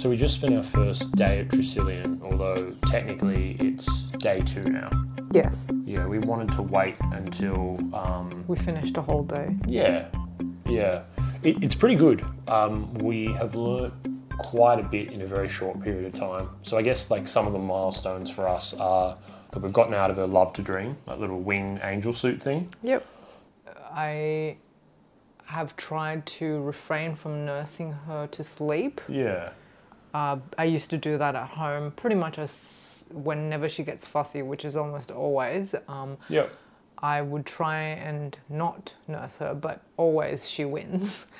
So 0.00 0.08
we 0.08 0.16
just 0.16 0.36
spent 0.36 0.56
our 0.56 0.62
first 0.62 1.12
day 1.12 1.40
at 1.40 1.48
Tresillian, 1.48 2.22
although 2.22 2.70
technically 2.86 3.58
it's 3.60 4.04
day 4.16 4.40
two 4.40 4.62
now. 4.62 4.88
Yes, 5.34 5.68
Yeah, 5.84 6.06
we 6.06 6.18
wanted 6.20 6.52
to 6.52 6.62
wait 6.62 6.94
until, 7.12 7.76
um, 7.94 8.46
we 8.48 8.56
finished 8.56 8.96
a 8.96 9.02
whole 9.02 9.24
day. 9.24 9.54
yeah, 9.66 10.06
yeah. 10.66 11.02
It, 11.42 11.62
it's 11.62 11.74
pretty 11.74 11.96
good. 11.96 12.24
Um, 12.48 12.94
we 12.94 13.26
have 13.34 13.54
learnt 13.54 13.92
quite 14.38 14.80
a 14.80 14.84
bit 14.84 15.12
in 15.12 15.20
a 15.20 15.26
very 15.26 15.50
short 15.50 15.82
period 15.82 16.06
of 16.06 16.18
time. 16.18 16.48
So 16.62 16.78
I 16.78 16.82
guess 16.82 17.10
like 17.10 17.28
some 17.28 17.46
of 17.46 17.52
the 17.52 17.58
milestones 17.58 18.30
for 18.30 18.48
us 18.48 18.72
are 18.72 19.18
that 19.50 19.60
we've 19.60 19.70
gotten 19.70 19.92
out 19.92 20.10
of 20.10 20.16
her 20.16 20.26
love 20.26 20.54
to 20.54 20.62
dream, 20.62 20.96
that 21.08 21.20
little 21.20 21.40
wing 21.42 21.78
angel 21.82 22.14
suit 22.14 22.40
thing. 22.40 22.70
Yep. 22.82 23.04
I 23.92 24.56
have 25.44 25.76
tried 25.76 26.24
to 26.24 26.62
refrain 26.62 27.16
from 27.16 27.44
nursing 27.44 27.92
her 27.92 28.26
to 28.28 28.42
sleep. 28.42 29.02
Yeah. 29.06 29.50
Uh, 30.14 30.38
I 30.58 30.64
used 30.64 30.90
to 30.90 30.98
do 30.98 31.18
that 31.18 31.34
at 31.34 31.48
home 31.48 31.92
pretty 31.92 32.16
much 32.16 32.38
as 32.38 33.04
whenever 33.12 33.68
she 33.68 33.82
gets 33.82 34.06
fussy, 34.06 34.42
which 34.42 34.64
is 34.64 34.76
almost 34.76 35.10
always. 35.10 35.74
Um, 35.88 36.16
Yep. 36.28 36.54
I 37.02 37.22
would 37.22 37.46
try 37.46 37.80
and 37.80 38.36
not 38.50 38.94
nurse 39.08 39.36
her, 39.38 39.54
but 39.54 39.80
always 39.96 40.48
she 40.48 40.64
wins. 40.64 41.26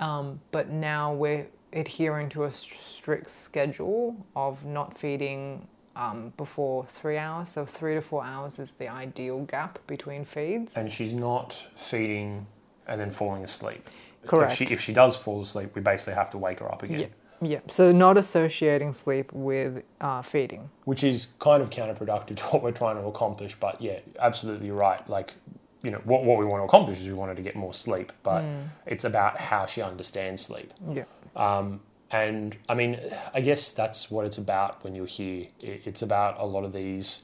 Um, 0.00 0.40
but 0.50 0.70
now 0.70 1.12
we're 1.12 1.46
adhering 1.74 2.30
to 2.30 2.44
a 2.44 2.50
strict 2.50 3.28
schedule 3.28 4.16
of 4.34 4.64
not 4.64 4.96
feeding 4.96 5.68
um, 5.94 6.32
before 6.38 6.86
three 6.86 7.18
hours. 7.18 7.50
So, 7.50 7.66
three 7.66 7.94
to 7.96 8.00
four 8.00 8.24
hours 8.24 8.58
is 8.58 8.72
the 8.72 8.88
ideal 8.88 9.40
gap 9.40 9.78
between 9.86 10.24
feeds. 10.24 10.72
And 10.74 10.90
she's 10.90 11.12
not 11.12 11.66
feeding 11.76 12.46
and 12.86 13.00
then 13.00 13.10
falling 13.10 13.44
asleep. 13.44 13.88
Correct. 14.26 14.52
If 14.52 14.68
she, 14.68 14.74
if 14.74 14.80
she 14.80 14.92
does 14.92 15.16
fall 15.16 15.42
asleep, 15.42 15.74
we 15.74 15.82
basically 15.82 16.14
have 16.14 16.30
to 16.30 16.38
wake 16.38 16.60
her 16.60 16.72
up 16.72 16.82
again. 16.82 17.00
Yeah. 17.00 17.06
Yeah. 17.42 17.60
So, 17.68 17.92
not 17.92 18.16
associating 18.18 18.92
sleep 18.92 19.32
with 19.32 19.82
uh, 20.00 20.22
feeding. 20.22 20.70
which 20.84 21.02
is 21.04 21.28
kind 21.38 21.62
of 21.62 21.70
counterproductive 21.70 22.36
to 22.40 22.44
what 22.44 22.62
we're 22.62 22.72
trying 22.72 22.96
to 22.96 23.06
accomplish. 23.06 23.54
But 23.54 23.80
yeah, 23.80 24.00
absolutely 24.18 24.70
right. 24.70 25.08
Like, 25.08 25.34
you 25.82 25.90
know, 25.90 26.00
what, 26.04 26.24
what 26.24 26.38
we 26.38 26.44
want 26.44 26.60
to 26.60 26.64
accomplish 26.66 26.98
is 27.00 27.06
we 27.08 27.14
wanted 27.14 27.36
to 27.36 27.42
get 27.42 27.56
more 27.56 27.72
sleep, 27.72 28.12
but 28.22 28.44
it's 28.86 29.04
about 29.04 29.38
how 29.38 29.64
she 29.66 29.80
understands 29.80 30.42
sleep. 30.42 30.72
Yeah. 30.92 31.04
Um, 31.34 31.80
and 32.10 32.56
I 32.68 32.74
mean, 32.74 32.98
I 33.32 33.40
guess 33.40 33.70
that's 33.72 34.10
what 34.10 34.26
it's 34.26 34.36
about 34.36 34.82
when 34.84 34.94
you're 34.94 35.06
here. 35.06 35.46
It's 35.62 36.02
about 36.02 36.38
a 36.38 36.44
lot 36.44 36.64
of 36.64 36.72
these 36.72 37.20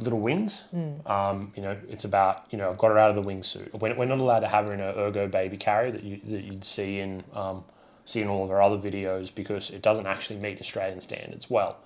little 0.00 0.18
wins. 0.18 0.64
Um, 1.06 1.52
you 1.54 1.62
know, 1.62 1.76
it's 1.88 2.04
about 2.04 2.46
you 2.50 2.58
know 2.58 2.70
I've 2.70 2.78
got 2.78 2.88
her 2.88 2.98
out 2.98 3.10
of 3.10 3.16
the 3.16 3.22
wingsuit. 3.22 3.72
We're, 3.78 3.94
we're 3.94 4.06
not 4.06 4.18
allowed 4.18 4.40
to 4.40 4.48
have 4.48 4.64
her 4.66 4.72
in 4.72 4.80
an 4.80 4.96
ergo 4.98 5.28
baby 5.28 5.56
carrier 5.56 5.92
that 5.92 6.02
you 6.02 6.20
that 6.30 6.42
you'd 6.42 6.64
see 6.64 6.98
in 6.98 7.22
um, 7.34 7.64
see 8.04 8.20
in 8.20 8.28
all 8.28 8.44
of 8.44 8.50
our 8.50 8.62
other 8.62 8.76
videos 8.76 9.34
because 9.34 9.70
it 9.70 9.82
doesn't 9.82 10.06
actually 10.06 10.38
meet 10.38 10.60
Australian 10.60 11.00
standards. 11.00 11.48
Well, 11.48 11.78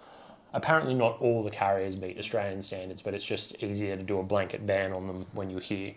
apparently 0.53 0.95
not 0.95 1.21
all 1.21 1.43
the 1.43 1.51
carriers 1.51 1.97
meet 1.97 2.19
Australian 2.19 2.63
standards, 2.63 3.03
but 3.03 3.15
it's 3.15 3.25
just 3.25 3.63
easier 3.63 3.97
to 3.97 4.03
do 4.03 4.19
a 4.19 4.23
blanket 4.23 4.67
ban 4.67 4.93
on 4.93 5.07
them 5.07 5.27
when 5.33 5.51
you're 5.51 5.61
here. 5.61 5.93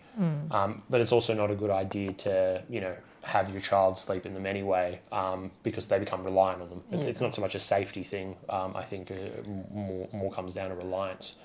Um, 0.52 0.84
but 0.90 1.02
it's 1.02 1.12
also 1.12 1.34
not 1.34 1.50
a 1.52 1.56
good 1.56 1.70
idea 1.72 2.12
to 2.14 2.64
you 2.70 2.82
know 2.82 2.96
have 3.24 3.52
your 3.52 3.62
child 3.62 4.00
sleep 4.00 4.26
in 4.26 4.34
them 4.34 4.46
anyway 4.48 5.00
um, 5.12 5.52
because 5.64 5.86
they 5.86 6.00
become 6.00 6.24
reliant 6.24 6.62
on 6.62 6.70
them. 6.70 6.84
It's, 6.92 7.06
it's 7.06 7.22
not 7.22 7.36
so 7.36 7.42
much 7.42 7.54
a 7.54 7.60
safety 7.60 8.04
thing. 8.04 8.36
Um, 8.50 8.76
I 8.76 8.84
think 8.84 9.12
uh, 9.12 9.16
more 9.72 10.08
more 10.12 10.32
comes 10.32 10.54
down 10.54 10.70
to 10.70 10.76
reliance. 10.76 11.36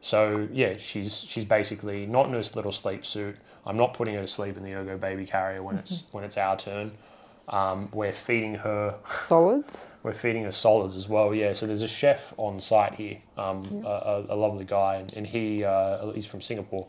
So 0.00 0.48
yeah, 0.52 0.76
she's 0.76 1.24
she's 1.24 1.44
basically 1.44 2.06
not 2.06 2.26
in 2.26 2.32
her 2.32 2.42
little 2.54 2.72
sleep 2.72 3.04
suit. 3.04 3.36
I'm 3.66 3.76
not 3.76 3.94
putting 3.94 4.14
her 4.14 4.22
to 4.22 4.28
sleep 4.28 4.56
in 4.56 4.64
the 4.64 4.74
Ergo 4.74 4.96
baby 4.96 5.26
carrier 5.26 5.62
when 5.62 5.76
it's 5.76 6.06
when 6.12 6.24
it's 6.24 6.36
our 6.36 6.56
turn. 6.56 6.92
Um, 7.48 7.88
we're 7.92 8.12
feeding 8.12 8.56
her 8.56 8.98
Solids? 9.06 9.88
we're 10.02 10.14
feeding 10.14 10.44
her 10.44 10.52
solids 10.52 10.96
as 10.96 11.08
well. 11.08 11.34
Yeah, 11.34 11.52
so 11.52 11.66
there's 11.66 11.82
a 11.82 11.88
chef 11.88 12.32
on 12.36 12.60
site 12.60 12.94
here, 12.94 13.18
um, 13.36 13.82
a, 13.84 13.88
a, 13.88 14.26
a 14.30 14.36
lovely 14.36 14.64
guy, 14.64 14.96
and, 14.96 15.12
and 15.14 15.26
he 15.26 15.64
uh, 15.64 16.10
he's 16.12 16.26
from 16.26 16.40
Singapore, 16.40 16.86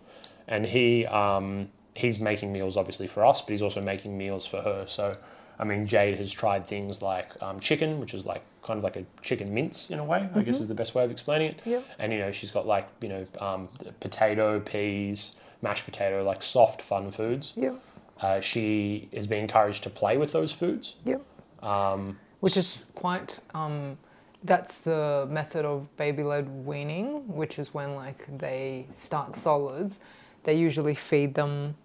and 0.47 0.65
he 0.65 1.05
um, 1.05 1.69
he's 1.93 2.19
making 2.19 2.51
meals 2.51 2.77
obviously 2.77 3.07
for 3.07 3.25
us, 3.25 3.41
but 3.41 3.51
he's 3.51 3.61
also 3.61 3.81
making 3.81 4.17
meals 4.17 4.45
for 4.45 4.61
her. 4.61 4.85
So, 4.87 5.15
I 5.57 5.63
mean, 5.63 5.85
Jade 5.85 6.17
has 6.17 6.31
tried 6.31 6.65
things 6.65 7.01
like 7.01 7.31
um, 7.41 7.59
chicken, 7.59 7.99
which 7.99 8.13
is 8.13 8.25
like 8.25 8.43
kind 8.61 8.77
of 8.77 8.83
like 8.83 8.95
a 8.95 9.05
chicken 9.21 9.53
mince 9.53 9.89
in 9.89 9.99
a 9.99 10.05
way. 10.05 10.29
I 10.33 10.41
guess 10.43 10.59
is 10.59 10.67
the 10.67 10.75
best 10.75 10.95
way 10.95 11.03
of 11.03 11.11
explaining 11.11 11.51
it. 11.51 11.59
Yep. 11.65 11.85
And 11.99 12.13
you 12.13 12.19
know, 12.19 12.31
she's 12.31 12.51
got 12.51 12.67
like 12.67 12.87
you 13.01 13.09
know 13.09 13.27
um, 13.39 13.69
potato, 13.99 14.59
peas, 14.59 15.35
mashed 15.61 15.85
potato, 15.85 16.23
like 16.23 16.41
soft 16.41 16.81
fun 16.81 17.11
foods. 17.11 17.53
Yep. 17.55 17.81
Uh, 18.21 18.39
she 18.41 19.07
is 19.11 19.27
being 19.27 19.43
encouraged 19.43 19.83
to 19.83 19.89
play 19.89 20.17
with 20.17 20.31
those 20.31 20.51
foods. 20.51 20.97
Yep. 21.05 21.21
Um, 21.63 22.19
Which 22.41 22.57
is 22.57 22.85
quite, 22.95 23.39
um, 23.53 23.97
that's 24.43 24.79
the 24.79 25.27
method 25.29 25.65
of 25.65 25.95
baby 25.97 26.23
led 26.23 26.47
weaning, 26.65 27.27
which 27.27 27.59
is 27.59 27.73
when 27.73 27.95
like 27.95 28.25
they 28.37 28.87
start 28.93 29.35
solids. 29.35 29.99
They 30.43 30.55
usually 30.55 30.95
feed 30.95 31.33
them 31.33 31.75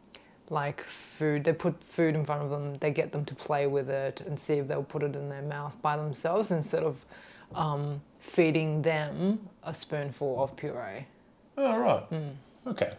like 0.50 0.84
food. 1.19 1.44
They 1.44 1.53
put 1.53 1.83
food 1.84 2.15
in 2.15 2.25
front 2.25 2.43
of 2.43 2.50
them, 2.50 2.77
they 2.78 2.91
get 2.91 3.12
them 3.12 3.25
to 3.27 3.34
play 3.34 3.67
with 3.67 3.89
it 3.89 4.21
and 4.23 4.39
see 4.39 4.55
if 4.55 4.69
they'll 4.69 4.83
put 4.83 5.03
it 5.03 5.15
in 5.17 5.28
their 5.28 5.43
mouth 5.43 5.81
by 5.83 5.97
themselves 5.97 6.50
instead 6.50 6.83
of 6.83 6.97
um, 7.55 8.00
feeding 8.21 8.83
them 8.83 9.39
a 9.62 9.73
spoonful 9.75 10.43
of 10.43 10.55
puree. 10.56 11.06
Oh 11.56 11.78
right. 11.78 12.05
Okay. 12.67 12.94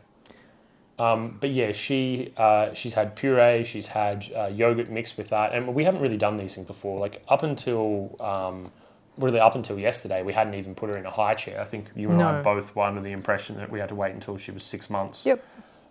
Um, 0.97 1.37
but 1.41 1.49
yeah, 1.49 1.71
she 1.73 2.31
uh, 2.37 2.73
she's 2.73 2.93
had 2.93 3.15
puree, 3.15 3.63
she's 3.65 3.87
had 3.87 4.31
uh, 4.35 4.45
yogurt 4.47 4.89
mixed 4.89 5.17
with 5.17 5.29
that, 5.29 5.53
and 5.53 5.75
we 5.75 5.83
haven't 5.83 6.01
really 6.01 6.17
done 6.17 6.37
these 6.37 6.55
things 6.55 6.67
before. 6.67 6.99
Like 6.99 7.21
up 7.27 7.43
until 7.43 8.15
um, 8.21 8.71
really 9.17 9.39
up 9.39 9.55
until 9.55 9.77
yesterday, 9.77 10.23
we 10.23 10.31
hadn't 10.31 10.53
even 10.53 10.73
put 10.73 10.89
her 10.89 10.97
in 10.97 11.05
a 11.05 11.11
high 11.11 11.35
chair. 11.35 11.59
I 11.59 11.65
think 11.65 11.89
you 11.95 12.11
and 12.11 12.21
I 12.21 12.41
both 12.41 12.75
were 12.75 12.83
under 12.83 13.01
the 13.01 13.11
impression 13.11 13.57
that 13.57 13.69
we 13.69 13.79
had 13.79 13.89
to 13.89 13.95
wait 13.95 14.13
until 14.13 14.37
she 14.37 14.51
was 14.51 14.63
six 14.63 14.89
months. 14.89 15.25
Yep. 15.25 15.43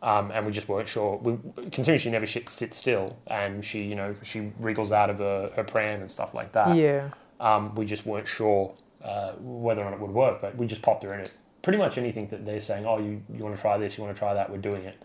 Um, 0.03 0.31
and 0.33 0.45
we 0.45 0.53
just 0.53 0.69
weren't 0.69 0.89
sure. 0.89 1.17
We, 1.19 1.39
considering 1.71 1.99
she 1.99 2.11
never 2.11 2.27
shit, 2.27 2.49
sits 2.49 2.77
still, 2.79 3.19
and 3.27 3.63
she 3.65 3.83
you 3.85 3.95
know 3.95 4.15
she 4.23 4.53
wriggles 4.59 4.91
out 4.91 5.11
of 5.11 5.19
her, 5.19 5.51
her 5.55 5.65
pram 5.65 6.01
and 6.01 6.11
stuff 6.11 6.33
like 6.35 6.53
that 6.53 6.77
Yeah. 6.77 7.11
um, 7.41 7.75
we 7.75 7.85
just 7.85 8.07
weren't 8.07 8.29
sure 8.29 8.75
uh, 9.03 9.33
whether 9.39 9.83
or 9.83 9.85
not 9.85 9.95
it 9.95 10.01
would 10.01 10.11
work, 10.11 10.41
but 10.41 10.57
we 10.57 10.67
just 10.67 10.81
popped 10.83 11.03
her 11.05 11.13
in 11.13 11.21
it. 11.21 11.33
Pretty 11.65 11.79
much 11.79 11.99
anything 11.99 12.29
that 12.29 12.47
they're 12.47 12.61
saying, 12.61 12.87
oh, 12.87 12.99
you, 12.99 13.23
you 13.35 13.43
want 13.43 13.57
to 13.57 13.61
try 13.61 13.77
this, 13.79 13.99
you 13.99 14.05
want 14.05 14.15
to 14.15 14.19
try 14.19 14.35
that, 14.35 14.51
we're 14.51 14.59
doing 14.59 14.85
it. 14.85 14.97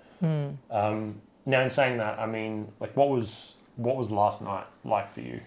Um, 0.69 1.21
now, 1.45 1.61
in 1.61 1.69
saying 1.69 1.97
that, 1.97 2.19
I 2.19 2.25
mean, 2.27 2.71
like, 2.79 2.95
what 2.95 3.09
was 3.09 3.53
what 3.77 3.95
was 3.95 4.11
last 4.11 4.41
night 4.41 4.65
like 4.83 5.11
for 5.13 5.21
you? 5.21 5.39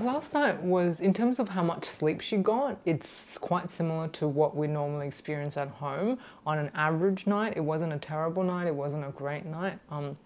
Last 0.00 0.32
night 0.32 0.62
was, 0.62 1.00
in 1.00 1.12
terms 1.12 1.38
of 1.38 1.50
how 1.50 1.62
much 1.62 1.84
sleep 1.84 2.22
she 2.22 2.38
got, 2.38 2.78
it's 2.86 3.36
quite 3.36 3.70
similar 3.70 4.08
to 4.08 4.26
what 4.26 4.56
we 4.56 4.66
normally 4.66 5.06
experience 5.06 5.58
at 5.58 5.68
home. 5.68 6.18
On 6.46 6.56
an 6.58 6.70
average 6.74 7.26
night, 7.26 7.52
it 7.54 7.60
wasn't 7.60 7.92
a 7.92 7.98
terrible 7.98 8.42
night, 8.42 8.66
it 8.66 8.74
wasn't 8.74 9.04
a 9.04 9.10
great 9.10 9.44
night. 9.44 9.78
Um, 9.90 10.16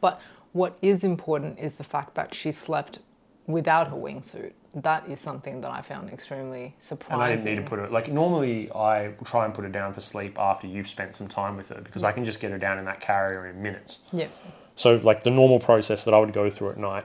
but 0.00 0.22
what 0.52 0.78
is 0.80 1.04
important 1.04 1.58
is 1.58 1.74
the 1.74 1.84
fact 1.84 2.14
that 2.14 2.32
she 2.32 2.50
slept 2.50 3.00
without 3.46 3.88
her 3.88 3.96
wingsuit. 3.96 4.52
That 4.74 5.08
is 5.08 5.20
something 5.20 5.60
that 5.60 5.70
I 5.70 5.82
found 5.82 6.10
extremely 6.10 6.74
surprising. 6.78 7.14
And. 7.14 7.22
I 7.22 7.28
didn't 7.36 7.44
need 7.44 7.56
to 7.56 7.62
put 7.62 7.78
her 7.78 7.88
like 7.88 8.08
normally 8.08 8.70
I 8.74 9.12
try 9.24 9.44
and 9.44 9.54
put 9.54 9.64
her 9.64 9.70
down 9.70 9.92
for 9.92 10.00
sleep 10.00 10.38
after 10.38 10.66
you've 10.66 10.88
spent 10.88 11.14
some 11.14 11.28
time 11.28 11.56
with 11.56 11.68
her 11.68 11.80
because 11.80 12.02
I 12.02 12.12
can 12.12 12.24
just 12.24 12.40
get 12.40 12.50
her 12.50 12.58
down 12.58 12.78
in 12.78 12.84
that 12.86 13.00
carrier 13.00 13.46
in 13.46 13.62
minutes. 13.62 14.00
Yeah, 14.12 14.28
So, 14.74 14.96
like 14.96 15.22
the 15.22 15.30
normal 15.30 15.60
process 15.60 16.04
that 16.04 16.14
I 16.14 16.18
would 16.18 16.32
go 16.32 16.50
through 16.50 16.70
at 16.70 16.78
night, 16.78 17.04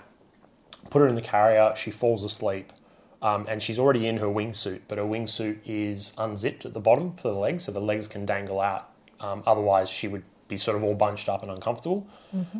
put 0.89 0.99
her 0.99 1.07
in 1.07 1.15
the 1.15 1.21
carrier, 1.21 1.73
she 1.75 1.91
falls 1.91 2.23
asleep, 2.23 2.73
um, 3.21 3.45
and 3.47 3.61
she's 3.61 3.77
already 3.77 4.07
in 4.07 4.17
her 4.17 4.27
wingsuit, 4.27 4.81
but 4.87 4.97
her 4.97 5.03
wingsuit 5.03 5.59
is 5.65 6.13
unzipped 6.17 6.65
at 6.65 6.73
the 6.73 6.79
bottom 6.79 7.13
for 7.17 7.27
the 7.27 7.37
legs, 7.37 7.65
so 7.65 7.71
the 7.71 7.79
legs 7.81 8.07
can 8.07 8.25
dangle 8.25 8.59
out. 8.59 8.89
Um, 9.19 9.43
otherwise, 9.45 9.89
she 9.89 10.07
would 10.07 10.23
be 10.47 10.57
sort 10.57 10.75
of 10.75 10.83
all 10.83 10.95
bunched 10.95 11.29
up 11.29 11.43
and 11.43 11.51
uncomfortable. 11.51 12.07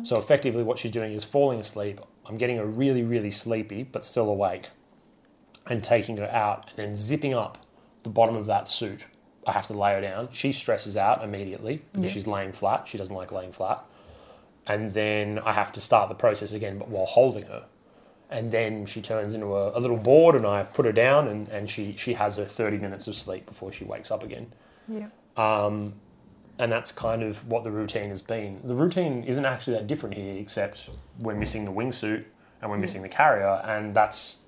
So, 0.04 0.18
effectively, 0.18 0.62
what 0.62 0.78
she's 0.78 0.92
doing 0.92 1.12
is 1.12 1.24
falling 1.24 1.58
asleep. 1.58 2.00
I'm 2.26 2.36
getting 2.36 2.58
her 2.58 2.66
really, 2.66 3.02
really 3.02 3.30
sleepy, 3.32 3.82
but 3.82 4.04
still 4.04 4.28
awake, 4.28 4.68
and 5.66 5.82
taking 5.84 6.16
her 6.16 6.30
out 6.30 6.68
and 6.68 6.76
then 6.76 6.96
zipping 6.96 7.34
up 7.34 7.58
the 8.02 8.10
bottom 8.10 8.36
of 8.36 8.46
that 8.46 8.68
suit. 8.68 9.04
I 9.46 9.52
have 9.52 9.66
to 9.68 9.72
lay 9.74 9.94
her 9.94 10.00
down. 10.00 10.28
She 10.32 10.52
stresses 10.52 10.96
out 10.96 11.22
immediately 11.24 11.82
because 11.92 12.06
Yeah. 12.06 12.12
she's 12.12 12.26
laying 12.26 12.52
flat. 12.52 12.86
She 12.88 12.98
doesn't 12.98 13.14
like 13.14 13.32
laying 13.32 13.52
flat 13.52 13.84
and 14.66 14.92
then 14.92 15.38
I 15.40 15.52
have 15.52 15.72
to 15.72 15.80
start 15.80 16.08
the 16.08 16.14
process 16.14 16.52
again, 16.52 16.78
but 16.78 16.88
while 16.88 17.06
holding 17.06 17.44
her. 17.44 17.64
And 18.28 18.52
then 18.52 18.86
she 18.86 19.02
turns 19.02 19.34
into 19.34 19.56
a, 19.56 19.76
a 19.76 19.80
little 19.80 19.96
board, 19.96 20.36
and 20.36 20.46
I 20.46 20.62
put 20.62 20.84
her 20.86 20.92
down, 20.92 21.26
and, 21.26 21.48
and 21.48 21.68
she, 21.68 21.96
she 21.96 22.14
has 22.14 22.36
her 22.36 22.44
30 22.44 22.78
minutes 22.78 23.08
of 23.08 23.16
sleep 23.16 23.46
before 23.46 23.72
she 23.72 23.84
wakes 23.84 24.12
up 24.12 24.22
again. 24.22 24.52
yeah, 24.86 25.08
Um, 25.36 25.94
and 26.58 26.70
that's 26.70 26.92
kind 26.92 27.24
of 27.24 27.44
what 27.48 27.64
the 27.64 27.72
routine 27.72 28.10
has 28.10 28.22
been. 28.22 28.60
The 28.62 28.74
routine 28.76 29.24
isn't 29.24 29.44
actually 29.44 29.72
that 29.78 29.88
different 29.88 30.14
here, 30.14 30.36
except 30.36 30.88
we're 31.18 31.34
missing 31.34 31.64
the 31.64 31.72
wingsuit 31.72 32.24
and 32.62 32.70
we're 32.70 32.78
missing 32.78 33.02
the 33.02 33.08
carrier, 33.08 33.60
and 33.64 33.92
that's 33.94 34.40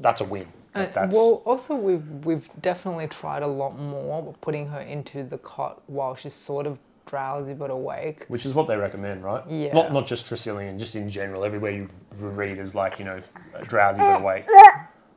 that's 0.00 0.20
a 0.20 0.24
win. 0.24 0.46
Uh, 0.74 0.86
Like, 0.94 1.12
well, 1.12 1.42
also 1.44 1.74
we've 1.74 2.08
we've 2.24 2.48
definitely 2.60 3.06
tried 3.08 3.42
a 3.42 3.46
lot 3.46 3.78
more 3.78 4.34
putting 4.40 4.66
her 4.68 4.80
into 4.80 5.22
the 5.24 5.38
cot 5.38 5.82
while 5.86 6.14
she's 6.14 6.34
sort 6.34 6.66
of 6.66 6.78
drowsy 7.06 7.54
but 7.54 7.70
awake. 7.70 8.24
which 8.28 8.46
is 8.46 8.54
what 8.54 8.66
they 8.66 8.76
recommend, 8.76 9.22
right? 9.22 9.42
Yeah. 9.48 9.72
Not 9.74 9.92
not 9.92 10.06
just 10.06 10.26
Tresillian, 10.26 10.78
just 10.78 10.96
in 10.96 11.08
general. 11.08 11.44
Everywhere 11.44 11.70
you 11.70 11.88
read 12.18 12.58
is 12.58 12.74
like 12.74 12.98
you 12.98 13.04
know 13.04 13.22
drowsy 13.62 14.00
but 14.00 14.20
awake. 14.20 14.46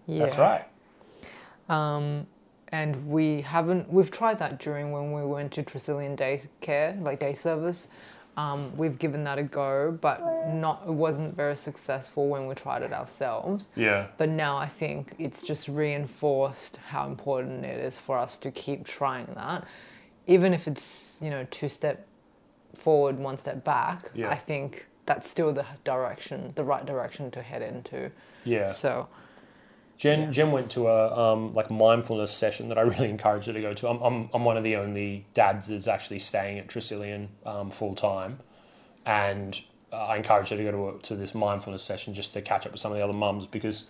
Yeah. 0.05 0.19
That's 0.19 0.37
right. 0.37 0.65
Um, 1.69 2.27
and 2.69 3.07
we 3.07 3.41
haven't. 3.41 3.91
We've 3.91 4.11
tried 4.11 4.39
that 4.39 4.59
during 4.59 4.91
when 4.91 5.11
we 5.11 5.23
went 5.25 5.51
to 5.53 5.63
Tresillian 5.63 6.15
Day 6.15 6.41
Care, 6.61 6.97
like 7.01 7.19
day 7.19 7.33
service. 7.33 7.87
Um, 8.37 8.71
we've 8.77 8.99
given 8.99 9.23
that 9.23 9.39
a 9.39 9.43
go, 9.43 9.97
but 9.99 10.21
not. 10.53 10.83
It 10.87 10.93
wasn't 10.93 11.35
very 11.35 11.55
successful 11.55 12.29
when 12.29 12.45
we 12.45 12.53
tried 12.53 12.83
it 12.83 12.93
ourselves. 12.93 13.69
Yeah. 13.75 14.07
But 14.17 14.29
now 14.29 14.57
I 14.57 14.67
think 14.67 15.15
it's 15.17 15.43
just 15.43 15.67
reinforced 15.67 16.77
how 16.77 17.07
important 17.07 17.65
it 17.65 17.79
is 17.79 17.97
for 17.97 18.15
us 18.15 18.37
to 18.39 18.51
keep 18.51 18.85
trying 18.85 19.25
that, 19.33 19.67
even 20.27 20.53
if 20.53 20.67
it's 20.67 21.17
you 21.19 21.31
know 21.31 21.47
two 21.49 21.67
step 21.67 22.05
forward, 22.75 23.17
one 23.17 23.37
step 23.37 23.63
back. 23.63 24.11
Yeah. 24.13 24.29
I 24.29 24.37
think 24.37 24.85
that's 25.07 25.27
still 25.27 25.51
the 25.51 25.65
direction, 25.83 26.51
the 26.55 26.63
right 26.63 26.85
direction 26.85 27.31
to 27.31 27.41
head 27.41 27.63
into. 27.63 28.11
Yeah. 28.43 28.71
So 28.71 29.07
Jenn, 29.97 30.31
Jenn 30.31 30.51
went 30.51 30.69
to 30.71 30.87
a 30.87 31.33
um, 31.33 31.53
like 31.53 31.71
mindfulness 31.71 32.31
session 32.31 32.69
that 32.69 32.77
I 32.77 32.81
really 32.81 33.09
encouraged 33.09 33.47
her 33.47 33.53
to 33.53 33.61
go 33.61 33.73
to. 33.73 33.89
I'm, 33.89 34.01
I'm, 34.01 34.29
I'm 34.33 34.45
one 34.45 34.57
of 34.57 34.63
the 34.63 34.75
only 34.75 35.25
dads 35.33 35.67
that's 35.67 35.87
actually 35.87 36.19
staying 36.19 36.59
at 36.59 36.67
Tresillian 36.67 37.29
um, 37.45 37.71
full 37.71 37.95
time, 37.95 38.39
and 39.05 39.59
uh, 39.91 40.05
I 40.05 40.17
encouraged 40.17 40.51
her 40.51 40.57
to 40.57 40.63
go 40.63 40.71
to, 40.71 40.89
a, 40.89 40.99
to 41.03 41.15
this 41.15 41.33
mindfulness 41.33 41.83
session 41.83 42.13
just 42.13 42.33
to 42.33 42.41
catch 42.41 42.65
up 42.65 42.73
with 42.73 42.81
some 42.81 42.91
of 42.91 42.97
the 42.97 43.03
other 43.03 43.17
mums 43.17 43.47
because 43.47 43.85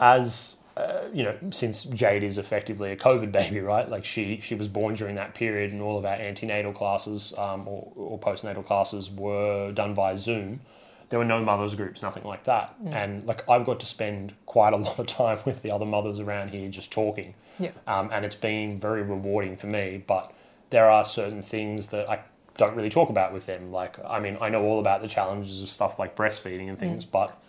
as 0.00 0.56
uh, 0.78 1.08
you 1.12 1.24
know, 1.24 1.36
since 1.50 1.82
Jade 1.84 2.22
is 2.22 2.38
effectively 2.38 2.92
a 2.92 2.96
COVID 2.96 3.32
baby, 3.40 3.60
right? 3.60 3.88
Like 3.88 4.04
she 4.04 4.40
she 4.40 4.54
was 4.54 4.68
born 4.68 4.94
during 4.94 5.16
that 5.16 5.34
period, 5.34 5.72
and 5.72 5.82
all 5.82 5.98
of 5.98 6.04
our 6.04 6.14
antenatal 6.14 6.72
classes 6.72 7.34
um, 7.36 7.66
or, 7.66 7.92
or 7.96 8.18
postnatal 8.18 8.64
classes 8.64 9.10
were 9.10 9.72
done 9.72 9.94
via 9.94 10.16
Zoom. 10.16 10.60
There 11.10 11.18
were 11.18 11.24
no 11.24 11.42
mothers 11.42 11.74
groups, 11.74 12.02
nothing 12.02 12.24
like 12.24 12.44
that. 12.44 12.74
And 12.84 13.26
like 13.26 13.48
I've 13.48 13.64
got 13.64 13.80
to 13.80 13.86
spend 13.86 14.34
quite 14.46 14.74
a 14.74 14.78
lot 14.86 14.98
of 14.98 15.06
time 15.06 15.38
with 15.46 15.62
the 15.62 15.70
other 15.70 15.86
mothers 15.86 16.20
around 16.20 16.50
here, 16.50 16.68
just 16.68 16.90
talking. 16.92 17.34
yeah, 17.58 17.70
Um, 17.86 18.10
and 18.12 18.24
it's 18.24 18.34
been 18.34 18.78
very 18.78 19.02
rewarding 19.02 19.56
for 19.56 19.66
me. 19.68 20.02
But 20.06 20.32
there 20.70 20.90
are 20.90 21.04
certain 21.04 21.42
things 21.42 21.88
that 21.88 22.08
I 22.10 22.20
don't 22.58 22.74
really 22.76 22.90
talk 22.90 23.08
about 23.08 23.32
with 23.32 23.46
them. 23.46 23.72
Like, 23.72 23.96
I 24.06 24.20
mean, 24.20 24.36
I 24.40 24.48
know 24.50 24.62
all 24.64 24.80
about 24.80 25.00
the 25.00 25.08
challenges 25.08 25.62
of 25.62 25.70
stuff 25.70 25.98
like 25.98 26.14
breastfeeding 26.16 26.68
and 26.68 26.78
things, 26.78 27.04
but 27.04 27.40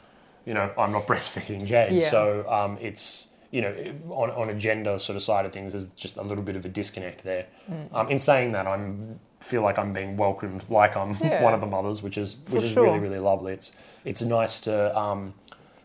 you 0.46 0.54
know, 0.54 0.72
I'm 0.78 0.92
not 0.94 1.06
breastfeeding 1.12 1.66
Jade, 1.66 1.92
Yeah. 1.94 2.10
so 2.10 2.50
um, 2.50 2.78
it's 2.80 3.28
you 3.52 3.62
know, 3.62 3.74
on 4.12 4.30
on 4.30 4.50
a 4.50 4.54
gender 4.54 5.00
sort 5.00 5.16
of 5.16 5.24
side 5.24 5.46
of 5.46 5.52
things, 5.52 5.72
there's 5.74 5.88
just 5.90 6.18
a 6.18 6.22
little 6.22 6.44
bit 6.44 6.56
of 6.56 6.64
a 6.66 6.70
disconnect 6.70 7.24
there. 7.24 7.48
Um, 7.94 8.08
in 8.10 8.20
saying 8.20 8.52
that, 8.54 8.68
I'm 8.68 9.20
feel 9.40 9.62
like 9.62 9.80
I'm 9.80 9.94
being 9.94 10.18
welcomed, 10.18 10.64
like 10.70 10.96
I'm 10.98 11.16
Yeah. 11.22 11.44
one 11.48 11.54
of 11.54 11.62
the 11.62 11.68
mothers, 11.68 12.02
which 12.04 12.18
is 12.18 12.36
which 12.50 12.62
For 12.62 12.66
is 12.66 12.72
sure. 12.74 12.84
really 12.84 13.00
really 13.00 13.20
lovely. 13.20 13.54
It's 13.54 13.72
it's 14.06 14.22
nice 14.22 14.60
to 14.62 14.98
um, 14.98 15.34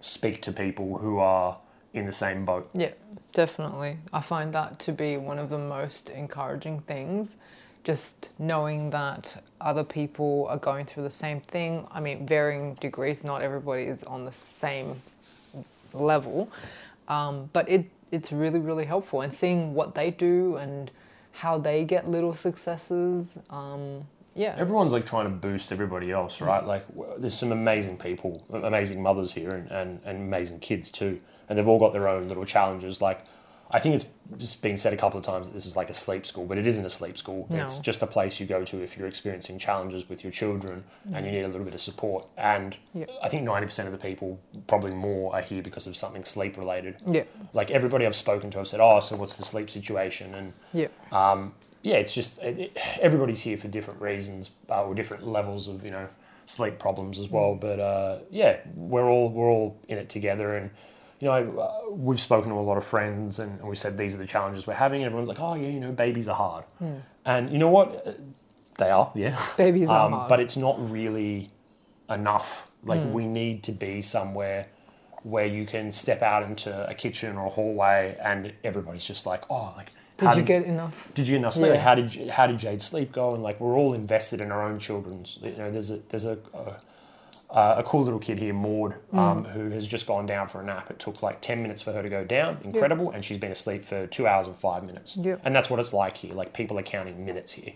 speak 0.00 0.42
to 0.42 0.52
people 0.52 0.98
who 0.98 1.18
are 1.18 1.58
in 1.92 2.06
the 2.06 2.12
same 2.12 2.44
boat. 2.44 2.68
Yeah, 2.74 2.90
definitely. 3.32 3.98
I 4.12 4.20
find 4.20 4.52
that 4.54 4.78
to 4.80 4.92
be 4.92 5.16
one 5.16 5.38
of 5.38 5.48
the 5.48 5.58
most 5.58 6.10
encouraging 6.10 6.80
things. 6.80 7.36
Just 7.84 8.30
knowing 8.38 8.88
that 8.90 9.42
other 9.60 9.84
people 9.84 10.46
are 10.48 10.56
going 10.56 10.86
through 10.86 11.02
the 11.02 11.10
same 11.10 11.40
thing. 11.42 11.86
I 11.92 12.00
mean, 12.00 12.26
varying 12.26 12.74
degrees, 12.76 13.22
not 13.24 13.42
everybody 13.42 13.82
is 13.82 14.02
on 14.04 14.24
the 14.24 14.32
same 14.32 15.00
level. 15.92 16.50
Um, 17.08 17.50
but 17.52 17.68
it, 17.68 17.84
it's 18.10 18.32
really, 18.32 18.58
really 18.58 18.86
helpful. 18.86 19.20
And 19.20 19.32
seeing 19.32 19.74
what 19.74 19.94
they 19.94 20.10
do 20.10 20.56
and 20.56 20.90
how 21.34 21.58
they 21.58 21.84
get 21.84 22.06
little 22.08 22.32
successes. 22.32 23.36
Um, 23.50 24.06
yeah. 24.36 24.54
Everyone's 24.56 24.92
like 24.92 25.04
trying 25.04 25.24
to 25.24 25.30
boost 25.30 25.72
everybody 25.72 26.12
else, 26.12 26.40
right? 26.40 26.64
Like, 26.64 26.84
there's 27.18 27.34
some 27.34 27.50
amazing 27.50 27.96
people, 27.98 28.44
amazing 28.52 29.02
mothers 29.02 29.32
here, 29.32 29.50
and, 29.50 29.68
and, 29.70 30.00
and 30.04 30.18
amazing 30.18 30.60
kids 30.60 30.90
too. 30.90 31.20
And 31.48 31.58
they've 31.58 31.66
all 31.66 31.78
got 31.78 31.92
their 31.92 32.08
own 32.08 32.28
little 32.28 32.44
challenges. 32.44 33.00
Like, 33.00 33.24
I 33.74 33.80
think 33.80 33.96
it's 33.96 34.06
just 34.38 34.62
been 34.62 34.76
said 34.76 34.92
a 34.92 34.96
couple 34.96 35.18
of 35.18 35.24
times 35.24 35.48
that 35.48 35.52
this 35.54 35.66
is 35.66 35.76
like 35.76 35.90
a 35.90 35.94
sleep 35.94 36.24
school, 36.24 36.46
but 36.46 36.58
it 36.58 36.66
isn't 36.66 36.84
a 36.84 36.88
sleep 36.88 37.18
school. 37.18 37.46
No. 37.50 37.64
It's 37.64 37.80
just 37.80 38.00
a 38.02 38.06
place 38.06 38.38
you 38.38 38.46
go 38.46 38.64
to 38.64 38.80
if 38.82 38.96
you're 38.96 39.08
experiencing 39.08 39.58
challenges 39.58 40.08
with 40.08 40.22
your 40.22 40.30
children 40.30 40.84
and 41.12 41.26
you 41.26 41.32
need 41.32 41.42
a 41.42 41.48
little 41.48 41.64
bit 41.64 41.74
of 41.74 41.80
support. 41.80 42.26
And 42.36 42.76
Yeah. 42.94 43.06
I 43.20 43.28
think 43.28 43.44
90% 43.46 43.86
of 43.86 43.92
the 43.92 43.98
people, 43.98 44.38
probably 44.68 44.92
more, 44.92 45.34
are 45.34 45.42
here 45.42 45.60
because 45.60 45.88
of 45.88 45.96
something 45.96 46.22
sleep 46.24 46.56
related. 46.56 46.94
Yeah. 47.04 47.24
Like, 47.52 47.72
everybody 47.72 48.06
I've 48.06 48.14
spoken 48.14 48.48
to, 48.52 48.60
I've 48.60 48.68
said, 48.68 48.78
Oh, 48.80 49.00
so 49.00 49.16
what's 49.16 49.34
the 49.34 49.44
sleep 49.44 49.68
situation? 49.68 50.36
And 50.36 50.52
Yeah. 50.72 50.86
um, 51.10 51.52
yeah, 51.82 51.96
it's 51.96 52.14
just 52.14 52.40
it, 52.42 52.58
it, 52.60 52.78
everybody's 53.00 53.40
here 53.40 53.56
for 53.56 53.66
different 53.68 54.00
reasons 54.00 54.52
uh, 54.70 54.84
or 54.84 54.94
different 54.94 55.26
levels 55.26 55.66
of 55.68 55.84
you 55.84 55.90
know 55.90 56.08
sleep 56.46 56.78
problems 56.78 57.18
as 57.18 57.28
well. 57.28 57.56
But 57.56 57.78
uh, 57.80 58.18
yeah, 58.30 58.58
we're 58.74 59.10
all 59.10 59.28
we're 59.30 59.50
all 59.50 59.76
in 59.88 59.98
it 59.98 60.08
together, 60.08 60.52
and 60.54 60.70
you 61.20 61.28
know 61.28 61.60
uh, 61.60 61.90
we've 61.92 62.20
spoken 62.20 62.50
to 62.50 62.56
a 62.58 62.60
lot 62.60 62.76
of 62.76 62.84
friends, 62.84 63.38
and, 63.38 63.58
and 63.60 63.68
we've 63.68 63.78
said 63.78 63.96
these 63.96 64.14
are 64.14 64.18
the 64.18 64.26
challenges 64.26 64.66
we're 64.66 64.74
having. 64.74 65.00
And 65.02 65.06
everyone's 65.06 65.28
like, 65.28 65.40
oh 65.40 65.54
yeah, 65.54 65.68
you 65.68 65.80
know, 65.80 65.92
babies 65.92 66.28
are 66.28 66.34
hard, 66.36 66.64
and 67.24 67.50
you 67.50 67.58
know 67.58 67.70
what, 67.70 68.06
Uh, 68.06 68.12
they 68.78 68.90
are, 68.90 69.10
yeah, 69.14 69.38
Babies 69.56 69.88
are 69.88 70.06
um, 70.06 70.12
hard. 70.12 70.28
but 70.28 70.40
it's 70.40 70.56
not 70.56 70.76
really 70.90 71.48
enough. 72.10 72.68
Like 72.84 73.00
Hmm. 73.00 73.12
we 73.12 73.26
need 73.26 73.62
to 73.64 73.72
be 73.72 74.02
somewhere 74.02 74.66
where 75.22 75.46
you 75.46 75.64
can 75.64 75.90
step 75.92 76.20
out 76.22 76.42
into 76.42 76.70
a 76.88 76.94
kitchen 76.94 77.36
or 77.36 77.46
a 77.46 77.50
hallway, 77.50 78.16
and 78.22 78.52
everybody's 78.62 79.04
just 79.06 79.24
like, 79.26 79.44
oh, 79.50 79.72
like. 79.76 79.90
Did 80.16 80.36
you 80.36 80.42
get 80.44 80.62
enough? 80.64 81.10
did 81.14 81.26
you 81.26 81.36
enough 81.36 81.54
sleep? 81.54 81.72
Yeah. 81.74 81.80
How 81.80 81.94
did 81.96 82.30
how 82.30 82.46
did 82.46 82.58
Jade's 82.58 82.84
sleep 82.84 83.10
go? 83.10 83.34
And 83.34 83.42
like 83.42 83.58
we're 83.58 83.74
all 83.76 83.94
invested 83.94 84.40
in 84.40 84.52
our 84.52 84.62
own 84.62 84.78
children's. 84.78 85.38
You 85.42 85.56
know, 85.56 85.72
there's 85.72 85.90
a 85.90 85.96
there's 86.10 86.24
a 86.24 86.38
a, 86.54 86.76
a 87.54 87.82
cool 87.84 88.02
little 88.02 88.18
kid 88.18 88.38
here, 88.38 88.52
Maud, 88.52 88.94
um, 89.12 89.44
who 89.44 89.70
has 89.70 89.86
just 89.86 90.06
gone 90.06 90.26
down 90.26 90.48
for 90.48 90.60
a 90.60 90.64
nap. 90.64 90.90
It 90.90 90.98
took 90.98 91.22
like 91.22 91.40
ten 91.40 91.62
minutes 91.62 91.80
for 91.82 91.92
her 91.92 92.02
to 92.02 92.08
go 92.08 92.24
down. 92.24 92.58
Incredible, 92.64 93.10
and 93.10 93.24
she's 93.24 93.38
been 93.38 93.52
asleep 93.52 93.84
for 93.84 94.06
two 94.08 94.26
hours 94.26 94.46
and 94.46 94.56
five 94.56 94.82
minutes. 94.84 95.16
Yeah. 95.16 95.36
And 95.44 95.54
that's 95.54 95.70
what 95.70 95.78
it's 95.80 95.92
like 95.92 96.16
here. 96.16 96.34
Like 96.34 96.52
people 96.52 96.78
are 96.78 96.82
counting 96.82 97.24
minutes 97.24 97.52
here. 97.52 97.72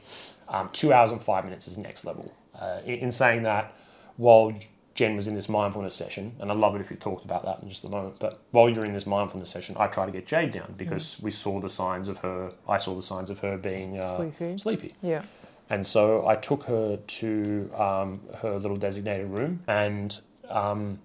Um, 0.49 0.71
two 0.73 0.93
hours 0.93 1.11
and 1.11 1.21
five 1.21 1.45
minutes 1.45 1.69
is 1.69 1.79
next 1.79 2.05
level. 2.05 2.33
Uh, 2.59 2.81
in, 2.85 2.95
in 2.95 3.11
saying 3.13 3.45
that, 3.45 3.75
while 4.17 4.53
Jenn 4.95 5.15
was 5.15 5.29
in 5.29 5.37
this 5.37 5.49
mindfulness 5.49 5.95
session, 5.95 6.35
and 6.41 6.51
I 6.51 6.55
love 6.55 6.75
it 6.75 6.81
if 6.81 6.91
you 6.91 6.97
talked 6.97 7.25
about 7.25 7.45
that 7.45 7.63
in 7.63 7.69
just 7.69 7.85
a 7.85 7.89
moment. 7.89 8.19
But 8.19 8.41
while 8.51 8.69
you're 8.69 8.85
in 8.85 8.95
this 8.95 9.07
mindfulness 9.07 9.49
session, 9.49 9.77
I 9.79 9.87
try 9.87 10.07
to 10.07 10.11
get 10.11 10.27
Jade 10.27 10.51
down 10.51 10.75
because 10.77 11.21
we 11.21 11.31
saw 11.31 11.61
the 11.61 11.69
signs 11.69 12.09
of 12.09 12.19
her. 12.19 12.53
I 12.69 12.79
saw 12.79 12.97
the 12.97 13.03
signs 13.05 13.31
of 13.31 13.39
her 13.41 13.57
being 13.57 13.97
uh, 13.97 14.17
Sleepy. 14.17 14.59
sleepy. 14.59 14.95
Yeah. 15.03 15.23
And 15.71 15.87
so 15.87 16.27
I 16.27 16.37
took 16.37 16.65
her 16.65 16.97
to 16.97 17.71
um, 17.77 18.21
her 18.39 18.59
little 18.59 18.77
designated 18.77 19.29
room, 19.29 19.61
and 19.67 20.19
um, 20.49 20.99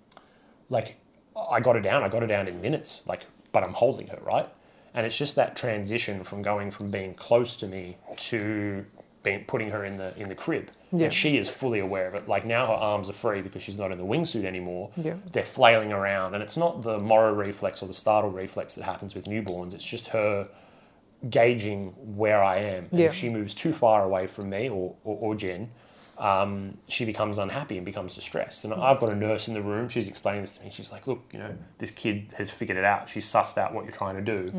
like 0.70 0.98
I 1.36 1.60
got 1.60 1.76
her 1.76 1.82
down. 1.82 2.04
I 2.04 2.10
got 2.10 2.22
her 2.22 2.28
down 2.28 2.48
in 2.48 2.62
minutes. 2.62 3.02
Like, 3.06 3.26
but 3.52 3.64
I'm 3.64 3.74
holding 3.74 4.08
her 4.08 4.20
right, 4.22 4.48
and 4.94 5.06
it's 5.06 5.18
just 5.18 5.36
that 5.36 5.56
transition 5.56 6.24
from 6.24 6.42
going 6.42 6.72
from 6.72 6.92
being 6.92 7.14
close 7.14 7.56
to 7.58 7.68
me 7.68 7.98
to 8.18 8.86
being 9.24 9.46
putting 9.46 9.72
her 9.72 9.84
in 9.86 9.98
the 9.98 10.18
in 10.18 10.30
the 10.30 10.36
crib. 10.36 10.70
Yeah. 10.92 11.06
And 11.06 11.14
she 11.14 11.38
is 11.38 11.50
fully 11.50 11.80
aware 11.80 12.08
of 12.08 12.16
it. 12.16 12.28
Like 12.30 12.46
now 12.46 12.68
her 12.68 12.74
arms 12.74 13.10
are 13.10 13.14
free 13.14 13.42
because 13.42 13.64
she's 13.64 13.78
not 13.78 13.92
in 13.92 13.98
the 13.98 14.06
wingsuit 14.06 14.46
anymore. 14.46 14.92
Yeah. 14.96 15.16
They're 15.32 15.44
flailing 15.44 15.92
around, 15.92 16.36
and 16.36 16.44
it's 16.44 16.56
not 16.58 16.84
the 16.84 17.00
Moro 17.00 17.34
reflex 17.34 17.84
or 17.84 17.88
the 17.88 17.94
startle 17.94 18.32
reflex 18.32 18.76
that 18.76 18.84
happens 18.84 19.14
with 19.14 19.26
newborns. 19.26 19.74
It's 19.74 19.86
just 19.86 20.08
her 20.10 20.50
gauging 21.30 21.94
where 22.18 22.44
I 22.44 22.58
am. 22.58 22.88
And 22.92 23.00
Yeah. 23.00 23.06
if 23.08 23.14
she 23.14 23.30
moves 23.30 23.54
too 23.54 23.74
far 23.74 24.04
away 24.04 24.28
from 24.28 24.50
me 24.50 24.70
or, 24.70 24.96
or, 25.04 25.18
or 25.22 25.36
Jenn, 25.36 25.72
um, 26.18 26.78
she 26.88 27.06
becomes 27.06 27.38
unhappy 27.40 27.78
and 27.78 27.86
becomes 27.86 28.14
distressed. 28.14 28.64
And 28.66 28.74
I've 28.74 29.00
got 29.00 29.12
a 29.12 29.16
nurse 29.16 29.48
in 29.48 29.54
the 29.56 29.62
room. 29.62 29.90
She's 29.90 30.08
explaining 30.08 30.42
this 30.42 30.58
to 30.58 30.64
me. 30.64 30.70
She's 30.72 30.92
like, 30.92 31.08
"Look, 31.08 31.22
you 31.32 31.40
know, 31.40 31.56
this 31.80 31.92
kid 31.92 32.34
has 32.38 32.52
figured 32.52 32.78
it 32.78 32.84
out. 32.84 33.10
She's 33.10 33.26
sussed 33.26 33.58
out 33.58 33.74
what 33.74 33.84
you're 33.84 33.92
trying 33.92 34.16
to 34.16 34.22
do, 34.22 34.54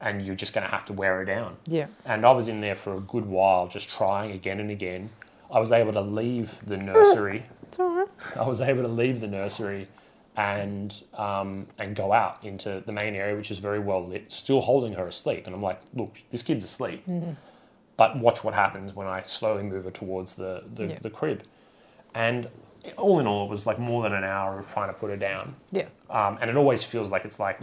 and 0.00 0.24
you're 0.24 0.36
just 0.36 0.54
going 0.54 0.64
to 0.64 0.70
have 0.70 0.84
to 0.86 0.92
wear 0.92 1.16
her 1.16 1.24
down." 1.24 1.56
Yeah. 1.66 1.86
And 2.04 2.24
I 2.24 2.30
was 2.30 2.46
in 2.48 2.60
there 2.60 2.76
for 2.76 2.94
a 2.94 3.00
good 3.00 3.26
while, 3.26 3.66
just 3.66 3.88
trying 3.90 4.30
again 4.32 4.60
and 4.60 4.70
again. 4.70 5.10
I 5.52 5.58
was 5.58 5.72
able 5.72 5.92
to 5.94 6.00
leave 6.00 6.54
the 6.64 6.76
nursery. 6.76 7.42
It's 7.70 7.78
all 7.78 7.94
right. 7.94 8.08
I 8.34 8.48
was 8.48 8.60
able 8.60 8.82
to 8.82 8.88
leave 8.88 9.20
the 9.20 9.28
nursery 9.28 9.86
and 10.40 11.02
um, 11.18 11.66
and 11.78 11.94
go 11.94 12.12
out 12.12 12.42
into 12.42 12.82
the 12.86 12.92
main 12.92 13.14
area, 13.14 13.36
which 13.36 13.50
is 13.50 13.58
very 13.58 13.78
well 13.78 14.02
lit, 14.06 14.32
still 14.32 14.60
holding 14.62 14.94
her 14.94 15.06
asleep. 15.06 15.42
And 15.46 15.54
I'm 15.54 15.62
like, 15.62 15.80
look, 15.94 16.12
this 16.30 16.42
kid's 16.42 16.64
asleep. 16.64 17.04
But 17.96 18.18
watch 18.18 18.42
what 18.42 18.54
happens 18.54 18.94
when 18.94 19.06
I 19.06 19.20
slowly 19.22 19.62
move 19.62 19.84
her 19.84 19.90
towards 19.90 20.34
the, 20.34 20.64
the, 20.74 20.86
Yeah. 20.86 20.98
the 21.02 21.10
crib. 21.10 21.42
And 22.14 22.48
all 22.96 23.20
in 23.20 23.26
all, 23.26 23.44
it 23.44 23.50
was 23.50 23.66
like 23.66 23.78
more 23.78 24.02
than 24.02 24.14
an 24.14 24.24
hour 24.24 24.58
of 24.58 24.66
trying 24.72 24.88
to 24.88 24.94
put 24.94 25.10
her 25.10 25.16
down. 25.16 25.54
Yeah. 25.70 25.88
Um, 26.08 26.38
and 26.40 26.48
it 26.48 26.56
always 26.56 26.82
feels 26.82 27.10
like 27.10 27.26
it's 27.26 27.38
like 27.38 27.58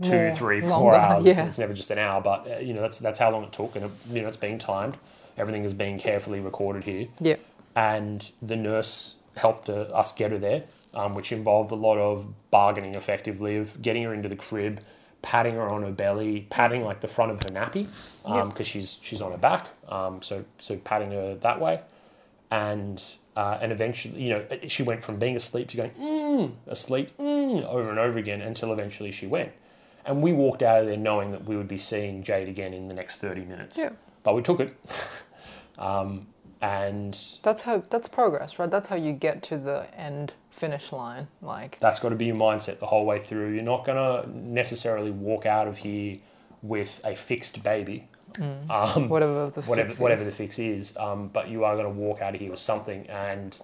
two, 0.00 0.10
More 0.22 0.30
three, 0.30 0.60
four 0.62 0.70
longer, 0.70 0.94
hours. 0.94 1.26
It's, 1.26 1.38
yeah. 1.42 1.46
it's 1.46 1.58
never 1.58 1.74
just 1.74 1.90
an 1.90 1.98
hour, 1.98 2.22
but 2.22 2.50
uh, 2.50 2.58
you 2.60 2.72
know 2.72 2.80
that's 2.80 2.98
that's 2.98 3.18
how 3.18 3.30
long 3.30 3.44
it 3.44 3.52
took, 3.52 3.76
and 3.76 3.84
it, 3.84 3.90
you 4.10 4.22
know 4.22 4.28
it's 4.28 4.38
being 4.38 4.56
timed. 4.58 4.96
Everything 5.36 5.64
is 5.64 5.74
being 5.74 5.98
carefully 5.98 6.40
recorded 6.40 6.84
here 6.84 7.08
Yeah. 7.20 7.36
and 7.76 8.30
the 8.40 8.56
nurse 8.56 9.16
helped 9.36 9.68
uh, 9.68 9.82
us 10.02 10.10
get 10.12 10.30
her 10.30 10.38
there, 10.38 10.62
um, 10.94 11.14
which 11.14 11.32
involved 11.32 11.70
a 11.70 11.74
lot 11.74 11.98
of 11.98 12.26
bargaining 12.50 12.94
effectively 12.94 13.56
of 13.56 13.80
getting 13.82 14.02
her 14.04 14.14
into 14.14 14.28
the 14.28 14.36
crib, 14.36 14.80
patting 15.22 15.54
her 15.54 15.68
on 15.68 15.82
her 15.82 15.90
belly, 15.92 16.46
patting 16.50 16.84
like 16.84 17.00
the 17.00 17.08
front 17.08 17.30
of 17.32 17.42
her 17.42 17.48
nappy 17.50 17.86
because 18.22 18.58
Yep. 18.58 18.66
she's 18.66 18.98
she's 19.02 19.20
on 19.20 19.32
her 19.32 19.38
back, 19.38 19.68
um, 19.88 20.22
so 20.22 20.44
so 20.58 20.76
patting 20.76 21.10
her 21.12 21.34
that 21.36 21.60
way, 21.60 21.80
and 22.50 23.02
uh, 23.36 23.58
and 23.60 23.72
eventually 23.72 24.20
you 24.22 24.30
know 24.30 24.44
she 24.68 24.82
went 24.82 25.02
from 25.02 25.18
being 25.18 25.36
asleep 25.36 25.68
to 25.68 25.76
going 25.76 25.90
mm, 25.90 26.52
asleep 26.66 27.16
mm, 27.18 27.64
over 27.66 27.90
and 27.90 27.98
over 27.98 28.18
again 28.18 28.40
until 28.40 28.72
eventually 28.72 29.10
she 29.10 29.26
went. 29.26 29.52
And 30.04 30.22
we 30.22 30.32
walked 30.32 30.62
out 30.62 30.82
of 30.82 30.86
there 30.86 30.96
knowing 30.96 31.32
that 31.32 31.44
we 31.44 31.56
would 31.56 31.66
be 31.66 31.78
seeing 31.78 32.22
Jade 32.22 32.48
again 32.48 32.72
in 32.72 32.86
the 32.86 32.94
next 32.94 33.16
30 33.16 33.44
minutes. 33.44 33.76
Yeah. 33.76 33.90
But 34.22 34.36
we 34.36 34.42
took 34.42 34.60
it. 34.60 34.76
um, 35.78 36.28
and 36.62 37.18
That's 37.42 37.62
how 37.62 37.82
that's 37.90 38.06
progress, 38.08 38.58
right? 38.60 38.70
That's 38.70 38.86
how 38.88 38.96
you 38.96 39.12
get 39.12 39.42
to 39.44 39.58
the 39.58 39.86
end 39.98 40.32
finish 40.56 40.90
line. 40.90 41.28
Like 41.42 41.78
that's 41.78 41.98
got 41.98 42.08
to 42.08 42.16
be 42.16 42.26
your 42.26 42.36
mindset 42.36 42.78
the 42.78 42.86
whole 42.86 43.04
way 43.04 43.20
through. 43.20 43.52
You're 43.52 43.62
not 43.62 43.84
going 43.84 43.98
to 43.98 44.28
necessarily 44.36 45.10
walk 45.10 45.46
out 45.46 45.68
of 45.68 45.78
here 45.78 46.18
with 46.62 47.00
a 47.04 47.14
fixed 47.14 47.62
baby. 47.62 48.08
Um, 48.68 49.08
whatever 49.08 49.50
the 49.50 49.62
whatever 49.62 49.88
fix 49.88 50.00
whatever 50.00 50.22
is. 50.22 50.28
the 50.28 50.34
fix 50.34 50.58
is. 50.58 50.96
Um, 50.96 51.28
but 51.28 51.48
you 51.48 51.64
are 51.64 51.74
going 51.74 51.86
to 51.86 52.00
walk 52.00 52.20
out 52.20 52.34
of 52.34 52.40
here 52.40 52.50
with 52.50 52.60
something, 52.60 53.06
and 53.06 53.58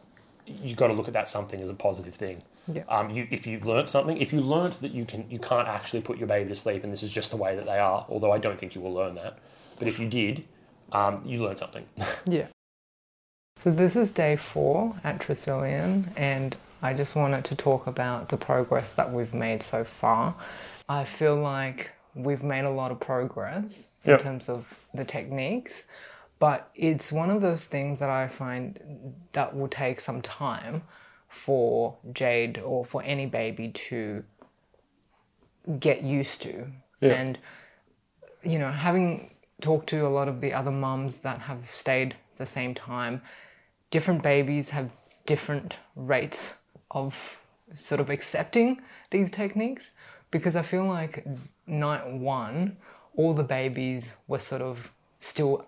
you've 0.46 0.76
got 0.76 0.86
to 0.86 0.94
look 0.94 1.08
at 1.08 1.14
that 1.14 1.28
something 1.28 1.60
as 1.60 1.68
a 1.70 1.74
positive 1.74 2.14
thing. 2.14 2.42
Yeah. 2.72 2.84
Um, 2.88 3.10
you, 3.10 3.26
if 3.30 3.46
you 3.46 3.58
learnt 3.60 3.88
something, 3.88 4.16
if 4.16 4.32
you 4.32 4.40
learnt 4.40 4.74
that 4.80 4.92
you 4.92 5.04
can, 5.04 5.28
you 5.28 5.38
can't 5.38 5.68
actually 5.68 6.00
put 6.00 6.16
your 6.16 6.28
baby 6.28 6.48
to 6.48 6.54
sleep, 6.54 6.84
and 6.84 6.92
this 6.92 7.02
is 7.02 7.12
just 7.12 7.30
the 7.30 7.36
way 7.36 7.56
that 7.56 7.66
they 7.66 7.78
are. 7.78 8.06
Although 8.08 8.32
I 8.32 8.38
don't 8.38 8.58
think 8.58 8.74
you 8.74 8.80
will 8.80 8.94
learn 8.94 9.14
that, 9.16 9.38
but 9.78 9.88
if 9.88 9.98
you 9.98 10.08
did, 10.08 10.46
um, 10.92 11.22
you 11.24 11.42
learned 11.42 11.58
something. 11.58 11.86
Yeah. 12.26 12.46
So 13.58 13.70
this 13.70 13.94
is 13.94 14.10
day 14.10 14.36
four 14.36 14.96
at 15.04 15.20
Tresillian, 15.20 16.08
and 16.16 16.56
I 16.82 16.94
just 16.94 17.14
wanted 17.14 17.44
to 17.46 17.54
talk 17.54 17.86
about 17.86 18.28
the 18.28 18.36
progress 18.36 18.90
that 18.92 19.12
we've 19.12 19.32
made 19.32 19.62
so 19.62 19.84
far. 19.84 20.34
I 20.88 21.04
feel 21.04 21.36
like 21.36 21.90
we've 22.14 22.42
made 22.42 22.64
a 22.64 22.70
lot 22.70 22.90
of 22.90 22.98
progress 23.00 23.86
in 24.04 24.10
Yep. 24.10 24.20
terms 24.20 24.48
of 24.48 24.78
the 24.92 25.04
techniques, 25.04 25.84
but 26.40 26.70
it's 26.74 27.12
one 27.12 27.30
of 27.30 27.40
those 27.40 27.66
things 27.66 28.00
that 28.00 28.10
I 28.10 28.26
find 28.26 29.14
that 29.32 29.54
will 29.56 29.68
take 29.68 30.00
some 30.00 30.20
time 30.20 30.82
for 31.28 31.96
Jade 32.12 32.58
or 32.58 32.84
for 32.84 33.02
any 33.04 33.26
baby 33.26 33.68
to 33.68 34.24
get 35.78 36.02
used 36.02 36.42
to. 36.42 36.72
Yeah. 37.00 37.12
And 37.12 37.38
you 38.42 38.58
know, 38.58 38.72
having 38.72 39.30
talked 39.60 39.88
to 39.90 40.04
a 40.04 40.08
lot 40.08 40.26
of 40.26 40.40
the 40.40 40.52
other 40.52 40.72
mums 40.72 41.18
that 41.18 41.42
have 41.42 41.70
stayed 41.72 42.16
the 42.36 42.44
same 42.46 42.74
time, 42.74 43.22
different 43.92 44.20
babies 44.20 44.70
have 44.70 44.90
different 45.26 45.78
rates 45.94 46.54
of 46.92 47.38
sort 47.74 48.00
of 48.00 48.10
accepting 48.10 48.80
these 49.10 49.30
techniques 49.30 49.90
because 50.30 50.56
I 50.56 50.62
feel 50.62 50.86
like 50.86 51.26
night 51.66 52.06
one, 52.10 52.76
all 53.16 53.34
the 53.34 53.44
babies 53.44 54.12
were 54.26 54.38
sort 54.38 54.62
of 54.62 54.92
still, 55.18 55.66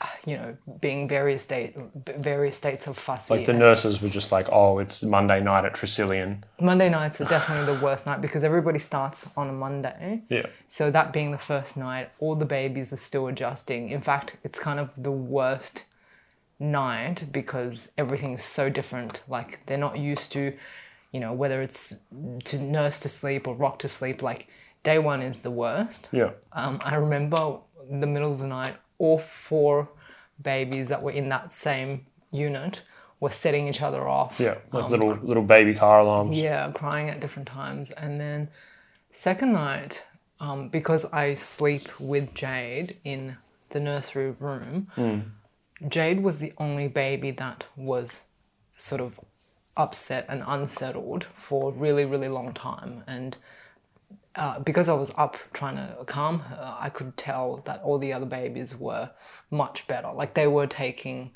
uh, 0.00 0.06
you 0.24 0.36
know, 0.36 0.56
being 0.80 1.08
various 1.08 1.42
state, 1.42 1.76
various 2.18 2.56
states 2.56 2.86
of 2.86 2.96
fussy. 2.96 3.34
like 3.34 3.46
the 3.46 3.52
nurses 3.52 4.00
were 4.00 4.08
just 4.08 4.30
like, 4.32 4.48
"Oh, 4.52 4.78
it's 4.78 5.02
Monday 5.02 5.40
night 5.40 5.64
at 5.64 5.74
Tresillian." 5.74 6.42
Monday 6.60 6.88
nights 6.88 7.20
are 7.20 7.24
definitely 7.36 7.74
the 7.74 7.84
worst 7.84 8.06
night 8.06 8.20
because 8.20 8.44
everybody 8.44 8.78
starts 8.78 9.26
on 9.36 9.48
a 9.48 9.52
Monday. 9.52 10.22
Yeah, 10.28 10.46
So 10.68 10.90
that 10.90 11.12
being 11.12 11.32
the 11.32 11.38
first 11.38 11.76
night, 11.76 12.10
all 12.20 12.36
the 12.36 12.46
babies 12.46 12.92
are 12.92 12.96
still 13.10 13.26
adjusting. 13.26 13.88
In 13.90 14.00
fact, 14.00 14.36
it's 14.44 14.58
kind 14.58 14.78
of 14.78 14.90
the 15.02 15.12
worst 15.12 15.84
night 16.58 17.24
because 17.32 17.88
everything's 17.98 18.42
so 18.44 18.68
different. 18.70 19.22
Like 19.28 19.60
they're 19.66 19.78
not 19.78 19.98
used 19.98 20.32
to, 20.32 20.52
you 21.12 21.20
know, 21.20 21.32
whether 21.32 21.62
it's 21.62 21.94
to 22.44 22.58
nurse 22.58 23.00
to 23.00 23.08
sleep 23.08 23.46
or 23.48 23.54
rock 23.54 23.78
to 23.80 23.88
sleep. 23.88 24.22
Like 24.22 24.48
day 24.82 24.98
one 24.98 25.20
is 25.22 25.38
the 25.38 25.50
worst. 25.50 26.08
yeah, 26.12 26.30
Um, 26.52 26.80
I 26.84 26.96
remember 26.96 27.58
the 27.90 28.06
middle 28.06 28.32
of 28.32 28.38
the 28.38 28.46
night, 28.46 28.76
all 28.98 29.18
four 29.18 29.88
babies 30.42 30.88
that 30.88 31.02
were 31.02 31.10
in 31.10 31.28
that 31.30 31.52
same 31.52 32.06
unit 32.30 32.82
were 33.20 33.30
setting 33.30 33.68
each 33.68 33.80
other 33.82 34.06
off. 34.08 34.38
yeah. 34.40 34.56
Like 34.72 34.90
little 34.90 35.16
little 35.22 35.42
baby 35.42 35.74
car 35.74 36.00
alarms. 36.00 36.36
Yeah, 36.38 36.70
crying 36.72 37.08
at 37.08 37.20
different 37.20 37.48
times. 37.48 37.90
And 37.92 38.20
then 38.20 38.48
second 39.10 39.52
night, 39.52 40.04
um, 40.40 40.68
because 40.68 41.04
I 41.12 41.34
sleep 41.34 41.88
with 42.00 42.34
Jade 42.34 42.96
in 43.04 43.36
the 43.70 43.80
nursery 43.80 44.32
room, 44.32 44.88
Jade 45.88 46.22
was 46.22 46.38
the 46.38 46.52
only 46.58 46.88
baby 46.88 47.30
that 47.32 47.66
was 47.76 48.24
sort 48.76 49.00
of 49.00 49.20
upset 49.76 50.26
and 50.28 50.42
unsettled 50.46 51.26
for 51.36 51.70
a 51.70 51.74
really, 51.74 52.04
really 52.04 52.28
long 52.28 52.52
time. 52.52 53.04
And 53.06 53.36
uh, 54.36 54.58
because 54.60 54.88
I 54.88 54.94
was 54.94 55.10
up 55.16 55.36
trying 55.52 55.76
to 55.76 56.04
calm 56.04 56.40
her, 56.40 56.76
I 56.78 56.88
could 56.88 57.16
tell 57.16 57.62
that 57.66 57.82
all 57.82 57.98
the 57.98 58.12
other 58.12 58.26
babies 58.26 58.76
were 58.76 59.10
much 59.50 59.86
better. 59.86 60.10
Like 60.12 60.34
they 60.34 60.46
were 60.46 60.66
taking 60.66 61.34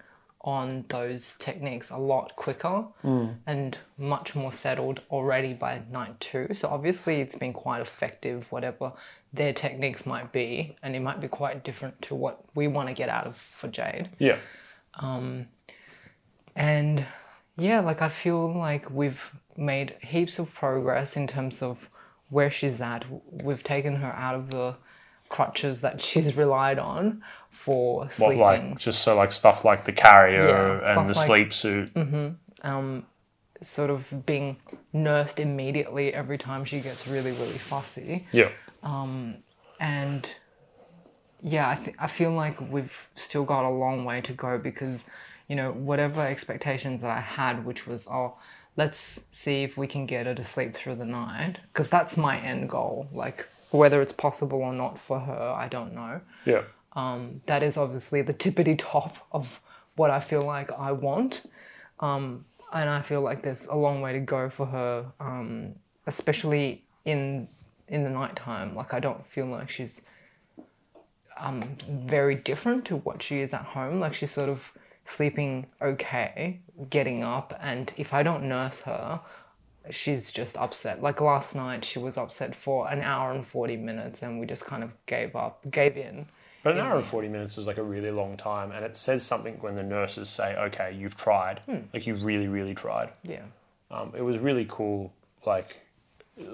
on 0.49 0.83
those 0.89 1.37
techniques 1.37 1.91
a 1.91 1.97
lot 1.99 2.35
quicker 2.35 2.83
hmm. 3.03 3.27
and 3.47 3.77
much 3.99 4.35
more 4.35 4.51
settled 4.51 5.03
already 5.11 5.53
by 5.53 5.83
night 5.93 6.19
two. 6.21 6.49
So 6.55 6.69
obviously 6.69 7.21
it's 7.21 7.35
been 7.35 7.53
quite 7.53 7.83
effective, 7.83 8.51
whatever 8.51 8.95
their 9.31 9.53
techniques 9.53 10.07
might 10.07 10.33
be, 10.33 10.75
and 10.83 10.97
it 10.97 11.01
might 11.01 11.21
be 11.21 11.29
quite 11.29 11.65
different 11.65 12.01
to 12.01 12.15
what 12.15 12.43
we 12.55 12.67
want 12.67 12.89
to 12.89 12.95
get 12.95 13.11
out 13.11 13.27
of 13.27 13.37
for 13.37 13.69
Jade. 13.69 14.09
yeah, 14.19 14.39
um, 14.95 15.49
And 16.57 17.05
yeah, 17.59 17.81
like 17.81 18.01
I 18.01 18.09
feel 18.09 18.51
like 18.57 18.91
we've 18.91 19.31
made 19.55 19.97
heaps 20.01 20.39
of 20.39 20.55
progress 20.55 21.15
in 21.15 21.27
terms 21.27 21.61
of 21.61 21.91
where 22.31 22.49
she's 22.49 22.81
at. 22.81 23.05
We've 23.31 23.63
taken 23.63 23.97
her 23.97 24.13
out 24.13 24.35
of 24.35 24.49
the 24.51 24.77
crutches 25.29 25.83
that 25.83 26.01
she's 26.07 26.39
relied 26.39 26.79
on 26.79 27.23
for 27.59 28.07
What 28.19 28.37
like 28.37 28.79
just 28.79 29.03
so 29.03 29.17
like 29.17 29.33
stuff 29.33 29.65
like 29.65 29.85
the 29.85 29.93
carrier 29.93 30.47
Yeah, 30.83 30.99
and 30.99 31.09
the 31.11 31.15
stuff 31.15 31.27
sleep 31.27 31.47
like- 31.49 31.53
suit. 31.53 31.95
Mm-hmm. 31.95 32.29
Um, 32.69 33.07
sort 33.61 33.91
of 33.91 34.25
being 34.27 34.57
nursed 34.93 35.41
immediately 35.41 36.15
every 36.15 36.39
time 36.39 36.65
she 36.65 36.79
gets 36.81 37.07
really, 37.09 37.33
really 37.33 37.59
fussy. 37.59 38.27
Yeah, 38.33 38.51
um, 38.83 39.37
and 39.81 40.31
yeah, 41.41 41.69
I, 41.71 41.75
th- 41.77 41.97
I 41.99 42.07
feel 42.07 42.33
like 42.33 42.61
we've 42.71 43.09
still 43.15 43.45
got 43.45 43.65
a 43.65 43.71
long 43.71 44.05
way 44.05 44.21
to 44.23 44.33
go 44.33 44.59
because, 44.59 45.05
you 45.49 45.57
know, 45.57 45.71
whatever 45.73 46.21
expectations 46.21 47.01
that 47.03 47.11
I 47.11 47.21
had, 47.21 47.65
which 47.65 47.87
was, 47.87 48.07
oh, 48.09 48.35
let's 48.77 49.21
see 49.31 49.63
if 49.63 49.77
we 49.77 49.87
can 49.87 50.07
get 50.07 50.27
her 50.27 50.35
to 50.35 50.45
sleep 50.45 50.73
through 50.75 50.97
the 50.97 51.05
night, 51.05 51.61
because 51.73 51.89
that's 51.91 52.17
my 52.17 52.39
end 52.41 52.69
goal. 52.71 53.09
Like, 53.13 53.47
whether 53.71 54.01
it's 54.03 54.13
possible 54.13 54.61
or 54.63 54.73
not 54.73 54.99
for 54.99 55.21
her, 55.21 55.55
I 55.57 55.69
don't 55.69 55.95
know. 55.95 56.21
yeah, 56.45 56.63
Um, 56.99 57.43
that 57.47 57.63
is 57.63 57.77
obviously 57.77 58.23
the 58.23 58.35
tippity 58.35 58.77
top 58.77 59.15
of 59.31 59.61
what 59.95 60.11
I 60.11 60.19
feel 60.19 60.43
like 60.43 60.73
I 60.73 60.91
want. 60.91 61.43
Um, 62.01 62.45
and 62.73 62.91
I 62.91 63.03
feel 63.03 63.21
like 63.21 63.43
there's 63.43 63.67
a 63.67 63.77
long 63.77 64.01
way 64.01 64.13
to 64.13 64.19
go 64.19 64.51
for 64.51 64.67
her, 64.67 65.07
um, 65.21 65.77
especially 66.09 66.85
in 67.05 67.49
in 67.87 68.03
the 68.03 68.11
nighttime. 68.11 68.75
Like 68.75 68.93
I 68.95 69.01
don't 69.01 69.25
feel 69.25 69.47
like 69.47 69.71
she's 69.71 70.03
um, 71.39 71.77
very 71.89 72.35
different 72.35 72.85
to 72.87 72.97
what 72.97 73.23
she 73.23 73.41
is 73.41 73.53
at 73.53 73.63
home. 73.63 74.01
Like 74.01 74.15
she's 74.15 74.33
sort 74.33 74.49
of 74.49 74.73
sleeping 75.05 75.67
okay, 75.81 76.59
getting 76.91 77.23
up, 77.23 77.57
and 77.61 77.93
if 77.97 78.13
I 78.13 78.25
don't 78.25 78.49
nurse 78.49 78.81
her, 78.81 79.21
she's 79.91 80.33
just 80.33 80.57
upset. 80.57 81.01
Like 81.01 81.21
last 81.21 81.55
night, 81.55 81.85
she 81.85 82.01
was 82.01 82.17
upset 82.17 82.57
for 82.57 82.91
an 82.91 83.03
hour 83.03 83.31
and 83.31 83.47
forty 83.47 83.77
minutes, 83.77 84.23
and 84.23 84.41
we 84.41 84.47
just 84.47 84.65
kind 84.65 84.83
of 84.83 84.91
gave 85.07 85.37
up, 85.37 85.65
gave 85.71 85.97
in. 85.97 86.27
But 86.69 86.77
an 86.77 86.87
hour 86.87 86.97
and 86.97 87.05
40 87.05 87.29
minutes 87.29 87.57
is 87.57 87.67
like 87.67 87.79
a 87.79 87.83
really 87.83 88.11
long 88.11 88.37
time. 88.37 88.73
And 88.73 88.85
it 88.85 88.97
says 88.97 89.23
something 89.23 89.55
when 89.61 89.75
the 89.75 89.83
nurses 89.83 90.29
say, 90.29 90.55
okay, 90.57 90.95
you've 90.95 91.17
tried. 91.17 91.61
Hmm. 91.61 91.79
Like 91.95 92.07
you 92.07 92.15
really, 92.15 92.47
really 92.47 92.75
tried. 92.75 93.11
Yeah. 93.23 93.43
Um, 93.91 94.13
it 94.15 94.23
was 94.23 94.39
really 94.39 94.67
cool. 94.69 95.11
Like 95.47 95.79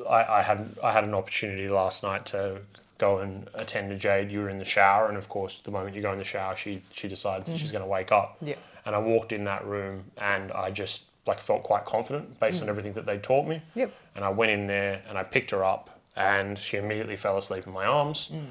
I, 0.08 0.24
I 0.24 0.42
had 0.42 0.76
I 0.82 0.92
had 0.92 1.02
an 1.02 1.14
opportunity 1.14 1.68
last 1.68 2.04
night 2.04 2.26
to 2.26 2.60
go 2.98 3.18
and 3.18 3.48
attend 3.54 3.90
to 3.90 3.96
Jade. 3.96 4.30
You 4.30 4.40
were 4.40 4.48
in 4.48 4.58
the 4.58 4.64
shower, 4.64 5.08
and 5.08 5.16
of 5.16 5.28
course, 5.28 5.60
the 5.64 5.72
moment 5.72 5.96
you 5.96 6.02
go 6.02 6.12
in 6.12 6.18
the 6.18 6.24
shower, 6.24 6.54
she 6.54 6.82
she 6.92 7.08
decides 7.08 7.48
that 7.48 7.58
she's 7.58 7.68
mm-hmm. 7.68 7.78
going 7.78 7.84
to 7.84 7.90
wake 7.90 8.12
up. 8.12 8.36
Yeah. 8.40 8.54
And 8.86 8.94
I 8.94 9.00
walked 9.00 9.32
in 9.32 9.42
that 9.44 9.66
room, 9.66 10.04
and 10.18 10.52
I 10.52 10.70
just 10.70 11.04
like 11.26 11.40
felt 11.40 11.64
quite 11.64 11.86
confident 11.86 12.38
based 12.38 12.60
on 12.60 12.66
mm. 12.66 12.70
everything 12.70 12.92
that 12.92 13.06
they 13.06 13.18
taught 13.18 13.48
me. 13.48 13.60
Yep. 13.74 13.92
And 14.14 14.24
I 14.24 14.28
went 14.28 14.52
in 14.52 14.66
there 14.66 15.02
and 15.08 15.18
I 15.18 15.24
picked 15.24 15.50
her 15.50 15.64
up, 15.64 15.98
and 16.14 16.56
she 16.56 16.76
immediately 16.76 17.16
fell 17.16 17.36
asleep 17.36 17.66
in 17.66 17.72
my 17.72 17.86
arms, 17.86 18.30
mm. 18.32 18.44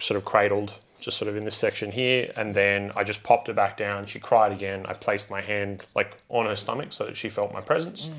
Sort 0.00 0.18
of 0.18 0.24
cradled, 0.24 0.72
just 1.00 1.18
sort 1.18 1.28
of 1.28 1.36
in 1.36 1.44
this 1.44 1.56
section 1.56 1.92
here. 1.92 2.32
And 2.36 2.54
then 2.54 2.92
I 2.96 3.04
just 3.04 3.22
popped 3.22 3.46
her 3.48 3.54
back 3.54 3.76
down. 3.76 4.06
She 4.06 4.18
cried 4.18 4.52
again. 4.52 4.86
I 4.86 4.94
placed 4.94 5.30
my 5.30 5.40
hand 5.40 5.84
like 5.94 6.16
on 6.28 6.46
her 6.46 6.56
stomach 6.56 6.92
so 6.92 7.04
that 7.04 7.16
she 7.16 7.28
felt 7.28 7.52
my 7.52 7.60
presence. 7.60 8.08
Mm. 8.08 8.12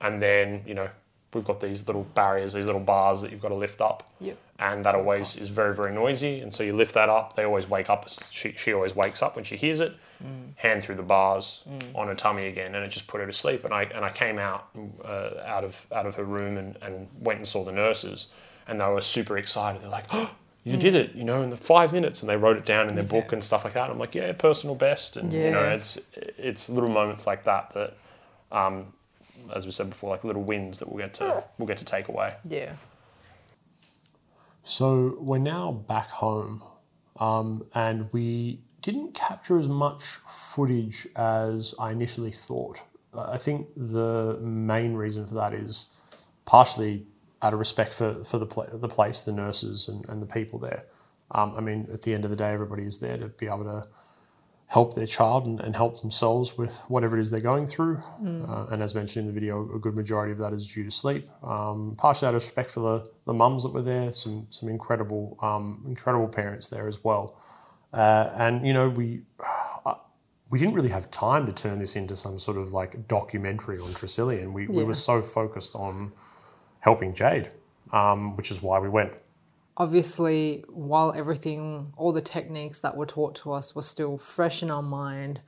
And 0.00 0.22
then, 0.22 0.62
you 0.66 0.74
know, 0.74 0.88
we've 1.34 1.44
got 1.44 1.60
these 1.60 1.86
little 1.86 2.04
barriers, 2.04 2.52
these 2.52 2.66
little 2.66 2.80
bars 2.80 3.20
that 3.20 3.30
you've 3.30 3.40
got 3.40 3.48
to 3.48 3.54
lift 3.54 3.80
up. 3.80 4.10
Yep. 4.20 4.38
And 4.60 4.84
that 4.84 4.94
always 4.94 5.36
is 5.36 5.48
very, 5.48 5.74
very 5.74 5.92
noisy. 5.92 6.40
And 6.40 6.52
so 6.52 6.62
you 6.62 6.74
lift 6.74 6.94
that 6.94 7.08
up. 7.08 7.36
They 7.36 7.44
always 7.44 7.68
wake 7.68 7.88
up. 7.88 8.08
She, 8.30 8.52
she 8.52 8.72
always 8.72 8.94
wakes 8.94 9.22
up 9.22 9.36
when 9.36 9.44
she 9.44 9.56
hears 9.56 9.80
it. 9.80 9.94
Mm. 10.22 10.56
Hand 10.56 10.82
through 10.82 10.96
the 10.96 11.02
bars 11.02 11.62
mm. 11.68 11.94
on 11.94 12.08
her 12.08 12.14
tummy 12.14 12.46
again, 12.46 12.74
and 12.74 12.84
it 12.84 12.88
just 12.88 13.06
put 13.06 13.20
her 13.20 13.26
to 13.26 13.32
sleep. 13.32 13.64
And 13.64 13.72
I 13.72 13.84
and 13.84 14.04
I 14.04 14.10
came 14.10 14.36
out 14.36 14.68
uh, 15.04 15.30
out 15.46 15.62
of 15.62 15.86
out 15.94 16.06
of 16.06 16.16
her 16.16 16.24
room 16.24 16.56
and, 16.56 16.76
and 16.82 17.06
went 17.20 17.38
and 17.38 17.46
saw 17.46 17.62
the 17.62 17.70
nurses, 17.70 18.26
and 18.66 18.80
they 18.80 18.86
were 18.86 19.00
super 19.00 19.38
excited. 19.38 19.80
They're 19.80 19.88
like, 19.88 20.06
"Oh, 20.12 20.34
you 20.64 20.76
did 20.76 20.94
it!" 20.94 21.14
You 21.14 21.24
know, 21.24 21.42
in 21.42 21.50
the 21.50 21.56
five 21.56 21.92
minutes, 21.92 22.22
and 22.22 22.28
they 22.28 22.36
wrote 22.36 22.56
it 22.56 22.66
down 22.66 22.88
in 22.88 22.94
their 22.94 23.04
book 23.04 23.32
and 23.32 23.42
stuff 23.42 23.64
like 23.64 23.74
that. 23.74 23.84
And 23.84 23.92
I'm 23.92 23.98
like, 23.98 24.14
"Yeah, 24.14 24.32
personal 24.32 24.74
best." 24.74 25.16
And 25.16 25.32
you 25.32 25.50
know, 25.50 25.64
it's 25.64 25.98
it's 26.14 26.68
little 26.68 26.90
moments 26.90 27.26
like 27.26 27.44
that 27.44 27.72
that, 27.74 27.96
um, 28.52 28.92
as 29.54 29.64
we 29.64 29.72
said 29.72 29.90
before, 29.90 30.10
like 30.10 30.24
little 30.24 30.42
wins 30.42 30.78
that 30.78 30.88
we'll 30.88 30.98
get 31.04 31.14
to 31.14 31.44
we'll 31.58 31.68
get 31.68 31.78
to 31.78 31.84
take 31.84 32.08
away. 32.08 32.34
Yeah. 32.48 32.72
So 34.62 35.16
we're 35.18 35.38
now 35.38 35.72
back 35.72 36.10
home, 36.10 36.62
um, 37.16 37.64
and 37.74 38.12
we 38.12 38.60
didn't 38.82 39.14
capture 39.14 39.58
as 39.58 39.68
much 39.68 40.02
footage 40.28 41.06
as 41.16 41.74
I 41.78 41.92
initially 41.92 42.32
thought. 42.32 42.80
Uh, 43.14 43.30
I 43.32 43.38
think 43.38 43.68
the 43.76 44.38
main 44.40 44.94
reason 44.94 45.26
for 45.26 45.34
that 45.34 45.54
is 45.54 45.86
partially 46.44 47.06
out 47.42 47.52
of 47.52 47.58
respect 47.58 47.94
for, 47.94 48.24
for 48.24 48.38
the, 48.38 48.46
pla- 48.46 48.66
the 48.72 48.88
place, 48.88 49.22
the 49.22 49.32
nurses, 49.32 49.88
and, 49.88 50.08
and 50.08 50.20
the 50.20 50.26
people 50.26 50.58
there. 50.58 50.84
Um, 51.30 51.54
I 51.56 51.60
mean, 51.60 51.88
at 51.92 52.02
the 52.02 52.14
end 52.14 52.24
of 52.24 52.30
the 52.30 52.36
day, 52.36 52.52
everybody 52.52 52.84
is 52.84 52.98
there 53.00 53.16
to 53.18 53.28
be 53.28 53.46
able 53.46 53.64
to 53.64 53.86
help 54.66 54.94
their 54.94 55.06
child 55.06 55.46
and, 55.46 55.60
and 55.60 55.74
help 55.76 56.00
themselves 56.00 56.58
with 56.58 56.78
whatever 56.88 57.16
it 57.16 57.20
is 57.20 57.30
they're 57.30 57.40
going 57.40 57.66
through. 57.66 58.02
Uh, 58.22 58.66
and 58.70 58.82
as 58.82 58.94
mentioned 58.94 59.26
in 59.28 59.34
the 59.34 59.40
video, 59.40 59.62
a 59.74 59.78
good 59.78 59.94
majority 59.94 60.32
of 60.32 60.38
that 60.38 60.52
is 60.52 60.66
due 60.66 60.84
to 60.84 60.90
sleep. 60.90 61.28
Um, 61.42 61.94
partially 61.96 62.26
out 62.28 62.34
of 62.34 62.42
respect 62.42 62.70
for 62.70 62.80
the, 62.80 63.10
the 63.24 63.32
mums 63.32 63.62
that 63.62 63.72
were 63.72 63.82
there, 63.82 64.12
some 64.12 64.46
some 64.50 64.68
incredible 64.68 65.38
um, 65.40 65.84
incredible 65.86 66.28
parents 66.28 66.68
there 66.68 66.86
as 66.86 67.02
well. 67.02 67.40
Uh, 67.92 68.30
and 68.36 68.66
you 68.66 68.72
know 68.72 68.88
we. 68.88 69.22
uh, 69.86 69.94
We 70.50 70.58
didn't 70.58 70.74
really 70.78 70.88
have 70.98 71.10
time 71.10 71.44
to 71.46 71.52
turn 71.52 71.78
this 71.78 71.94
into 71.94 72.16
some 72.16 72.38
sort 72.38 72.56
of 72.56 72.72
like 72.72 73.06
documentary 73.06 73.78
on 73.78 73.90
Tresillian. 73.98 74.52
We, 74.52 74.66
we 74.66 74.82
were 74.84 74.94
so 74.94 75.20
focused 75.20 75.74
on 75.76 76.12
helping 76.80 77.12
Jade, 77.14 77.50
um, 77.92 78.36
which 78.36 78.50
is 78.50 78.62
why 78.62 78.78
we 78.78 78.88
went. 78.88 79.14
obviously, 79.78 80.64
while 80.68 81.12
everything, 81.16 81.92
all 81.96 82.12
the 82.12 82.20
techniques 82.20 82.80
that 82.80 82.96
were 82.96 83.06
taught 83.06 83.34
to 83.36 83.52
us 83.52 83.74
were 83.74 83.82
still 83.82 84.18
fresh 84.18 84.62
in 84.62 84.70
our 84.70 84.82
mind, 84.82 85.40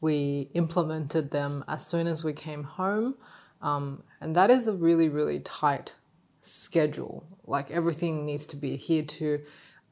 we 0.00 0.48
implemented 0.54 1.30
them 1.30 1.64
as 1.68 1.86
soon 1.86 2.06
as 2.06 2.24
we 2.24 2.32
came 2.32 2.62
home. 2.64 3.14
Um, 3.62 4.02
and 4.20 4.34
that 4.36 4.50
is 4.50 4.66
a 4.66 4.72
really, 4.72 5.08
really 5.08 5.40
tight 5.40 5.94
schedule. 6.40 7.24
Like 7.46 7.70
everything 7.70 8.26
needs 8.26 8.46
to 8.46 8.56
be 8.56 8.74
adhered 8.74 9.08
to. 9.10 9.40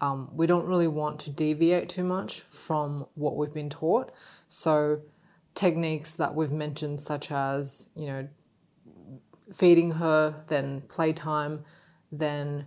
Um, 0.00 0.30
we 0.34 0.46
don't 0.46 0.66
really 0.66 0.88
want 0.88 1.20
to 1.20 1.30
deviate 1.30 1.88
too 1.88 2.04
much 2.04 2.40
from 2.48 3.06
what 3.14 3.36
we've 3.36 3.54
been 3.54 3.70
taught. 3.70 4.10
So, 4.48 5.00
techniques 5.54 6.16
that 6.16 6.34
we've 6.34 6.50
mentioned, 6.50 7.00
such 7.00 7.30
as, 7.30 7.88
you 7.94 8.06
know, 8.06 8.28
feeding 9.52 9.92
her, 9.92 10.42
then 10.48 10.82
playtime, 10.88 11.64
then 12.10 12.66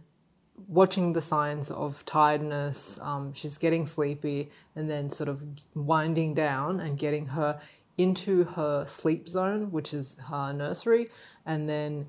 watching 0.67 1.13
the 1.13 1.21
signs 1.21 1.71
of 1.71 2.05
tiredness, 2.05 2.99
um, 3.01 3.33
she's 3.33 3.57
getting 3.57 3.85
sleepy, 3.85 4.49
and 4.75 4.89
then 4.89 5.09
sort 5.09 5.29
of 5.29 5.43
winding 5.73 6.33
down 6.33 6.79
and 6.79 6.97
getting 6.97 7.27
her 7.27 7.59
into 7.97 8.43
her 8.43 8.85
sleep 8.85 9.27
zone, 9.27 9.71
which 9.71 9.93
is 9.93 10.17
her 10.29 10.53
nursery, 10.53 11.09
and 11.45 11.67
then 11.69 12.05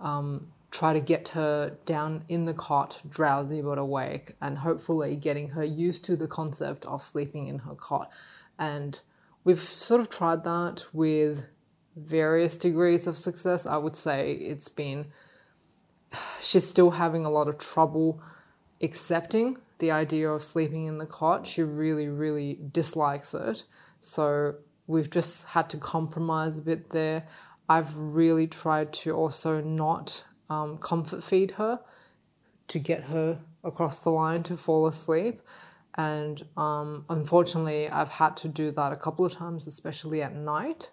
um, 0.00 0.46
try 0.70 0.92
to 0.92 1.00
get 1.00 1.28
her 1.28 1.76
down 1.84 2.24
in 2.28 2.44
the 2.44 2.54
cot, 2.54 3.00
drowsy 3.08 3.62
but 3.62 3.78
awake, 3.78 4.32
and 4.40 4.58
hopefully 4.58 5.16
getting 5.16 5.48
her 5.48 5.64
used 5.64 6.04
to 6.04 6.16
the 6.16 6.28
concept 6.28 6.84
of 6.86 7.02
sleeping 7.02 7.48
in 7.48 7.58
her 7.60 7.74
cot. 7.74 8.10
And 8.58 9.00
we've 9.44 9.58
sort 9.58 10.00
of 10.00 10.08
tried 10.08 10.44
that 10.44 10.86
with 10.92 11.48
various 11.96 12.56
degrees 12.56 13.06
of 13.06 13.16
success. 13.16 13.66
I 13.66 13.76
would 13.76 13.96
say 13.96 14.32
it's 14.32 14.68
been 14.68 15.06
she's 16.40 16.66
still 16.66 16.90
having 16.90 17.24
a 17.24 17.30
lot 17.30 17.48
of 17.48 17.58
trouble 17.58 18.20
accepting 18.82 19.58
the 19.78 19.90
idea 19.90 20.28
of 20.30 20.42
sleeping 20.42 20.86
in 20.86 20.98
the 20.98 21.06
cot. 21.06 21.46
She 21.46 21.62
really, 21.62 22.08
really 22.08 22.58
dislikes 22.72 23.34
it. 23.34 23.64
So 24.00 24.56
we've 24.86 25.10
just 25.10 25.44
had 25.44 25.68
to 25.70 25.76
compromise 25.78 26.58
a 26.58 26.62
bit 26.62 26.90
there. 26.90 27.26
I've 27.68 27.96
really 27.96 28.46
tried 28.46 28.92
to 28.94 29.12
also 29.12 29.60
not 29.60 30.24
um, 30.50 30.78
comfort 30.78 31.24
feed 31.24 31.52
her 31.52 31.80
to 32.68 32.78
get 32.78 33.04
her 33.04 33.40
across 33.62 34.00
the 34.00 34.10
line 34.10 34.42
to 34.44 34.56
fall 34.56 34.86
asleep. 34.86 35.40
And 35.96 36.42
um, 36.56 37.04
unfortunately, 37.08 37.88
I've 37.88 38.10
had 38.10 38.36
to 38.38 38.48
do 38.48 38.70
that 38.72 38.92
a 38.92 38.96
couple 38.96 39.24
of 39.24 39.32
times, 39.32 39.66
especially 39.66 40.22
at 40.22 40.34
night. 40.34 40.90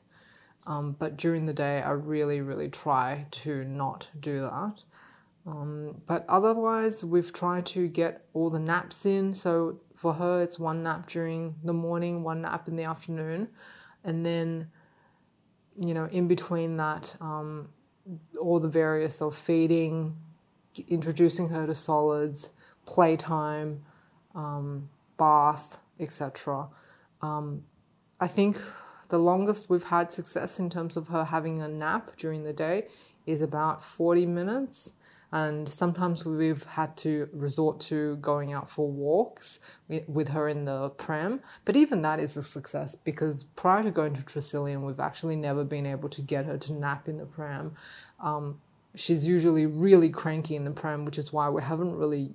Um, 0.67 0.95
but 0.97 1.17
during 1.17 1.45
the 1.45 1.53
day, 1.53 1.81
I 1.81 1.91
really, 1.91 2.41
really 2.41 2.69
try 2.69 3.25
to 3.31 3.65
not 3.65 4.11
do 4.19 4.41
that. 4.41 4.83
Um, 5.45 6.01
but 6.05 6.23
otherwise, 6.29 7.03
we've 7.03 7.33
tried 7.33 7.65
to 7.67 7.87
get 7.87 8.25
all 8.33 8.49
the 8.49 8.59
naps 8.59 9.05
in. 9.05 9.33
So 9.33 9.79
for 9.95 10.13
her, 10.13 10.41
it's 10.41 10.59
one 10.59 10.83
nap 10.83 11.07
during 11.07 11.55
the 11.63 11.73
morning, 11.73 12.23
one 12.23 12.41
nap 12.41 12.67
in 12.67 12.75
the 12.75 12.83
afternoon. 12.83 13.49
And 14.03 14.25
then, 14.25 14.69
you 15.83 15.93
know, 15.93 16.05
in 16.05 16.27
between 16.27 16.77
that, 16.77 17.15
um, 17.19 17.69
all 18.39 18.59
the 18.59 18.67
various 18.67 19.21
of 19.21 19.35
feeding, 19.35 20.15
introducing 20.87 21.49
her 21.49 21.65
to 21.65 21.73
solids, 21.73 22.51
playtime, 22.85 23.83
um, 24.35 24.89
bath, 25.17 25.79
etc. 25.99 26.67
Um, 27.21 27.63
I 28.19 28.27
think 28.27 28.59
the 29.11 29.19
longest 29.19 29.69
we've 29.69 29.83
had 29.83 30.09
success 30.09 30.59
in 30.59 30.69
terms 30.69 30.97
of 30.97 31.07
her 31.09 31.25
having 31.25 31.61
a 31.61 31.67
nap 31.67 32.11
during 32.17 32.43
the 32.43 32.53
day 32.53 32.87
is 33.27 33.43
about 33.43 33.83
40 33.83 34.25
minutes. 34.25 34.95
And 35.33 35.69
sometimes 35.69 36.25
we've 36.25 36.63
had 36.63 36.97
to 36.97 37.29
resort 37.31 37.79
to 37.81 38.17
going 38.17 38.51
out 38.51 38.69
for 38.69 38.89
walks 38.89 39.59
with 40.07 40.27
her 40.29 40.49
in 40.49 40.65
the 40.65 40.89
pram. 40.89 41.39
But 41.63 41.77
even 41.77 42.01
that 42.01 42.19
is 42.19 42.35
a 42.35 42.43
success 42.43 42.95
because 42.95 43.45
prior 43.55 43.83
to 43.83 43.91
going 43.91 44.13
to 44.15 44.23
Tresillian, 44.23 44.85
we've 44.85 44.99
actually 44.99 45.37
never 45.37 45.63
been 45.63 45.85
able 45.85 46.09
to 46.09 46.21
get 46.21 46.45
her 46.45 46.57
to 46.57 46.73
nap 46.73 47.07
in 47.07 47.15
the 47.15 47.25
pram. 47.25 47.75
Um, 48.19 48.59
she's 48.93 49.25
usually 49.25 49.65
really 49.65 50.09
cranky 50.09 50.57
in 50.57 50.65
the 50.65 50.71
pram, 50.71 51.05
which 51.05 51.17
is 51.17 51.31
why 51.31 51.49
we 51.49 51.61
haven't 51.61 51.95
really 51.95 52.33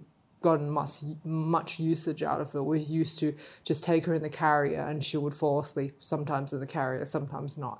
gotten 0.50 0.68
much 0.70 1.02
much 1.24 1.70
usage 1.80 2.22
out 2.22 2.40
of 2.40 2.52
her. 2.52 2.62
We 2.62 2.78
used 2.80 3.18
to 3.18 3.34
just 3.64 3.84
take 3.84 4.02
her 4.06 4.14
in 4.14 4.22
the 4.22 4.34
carrier 4.44 4.82
and 4.88 5.04
she 5.08 5.16
would 5.16 5.34
fall 5.34 5.58
asleep 5.58 5.94
sometimes 6.00 6.52
in 6.52 6.60
the 6.60 6.66
carrier, 6.78 7.04
sometimes 7.04 7.58
not. 7.58 7.78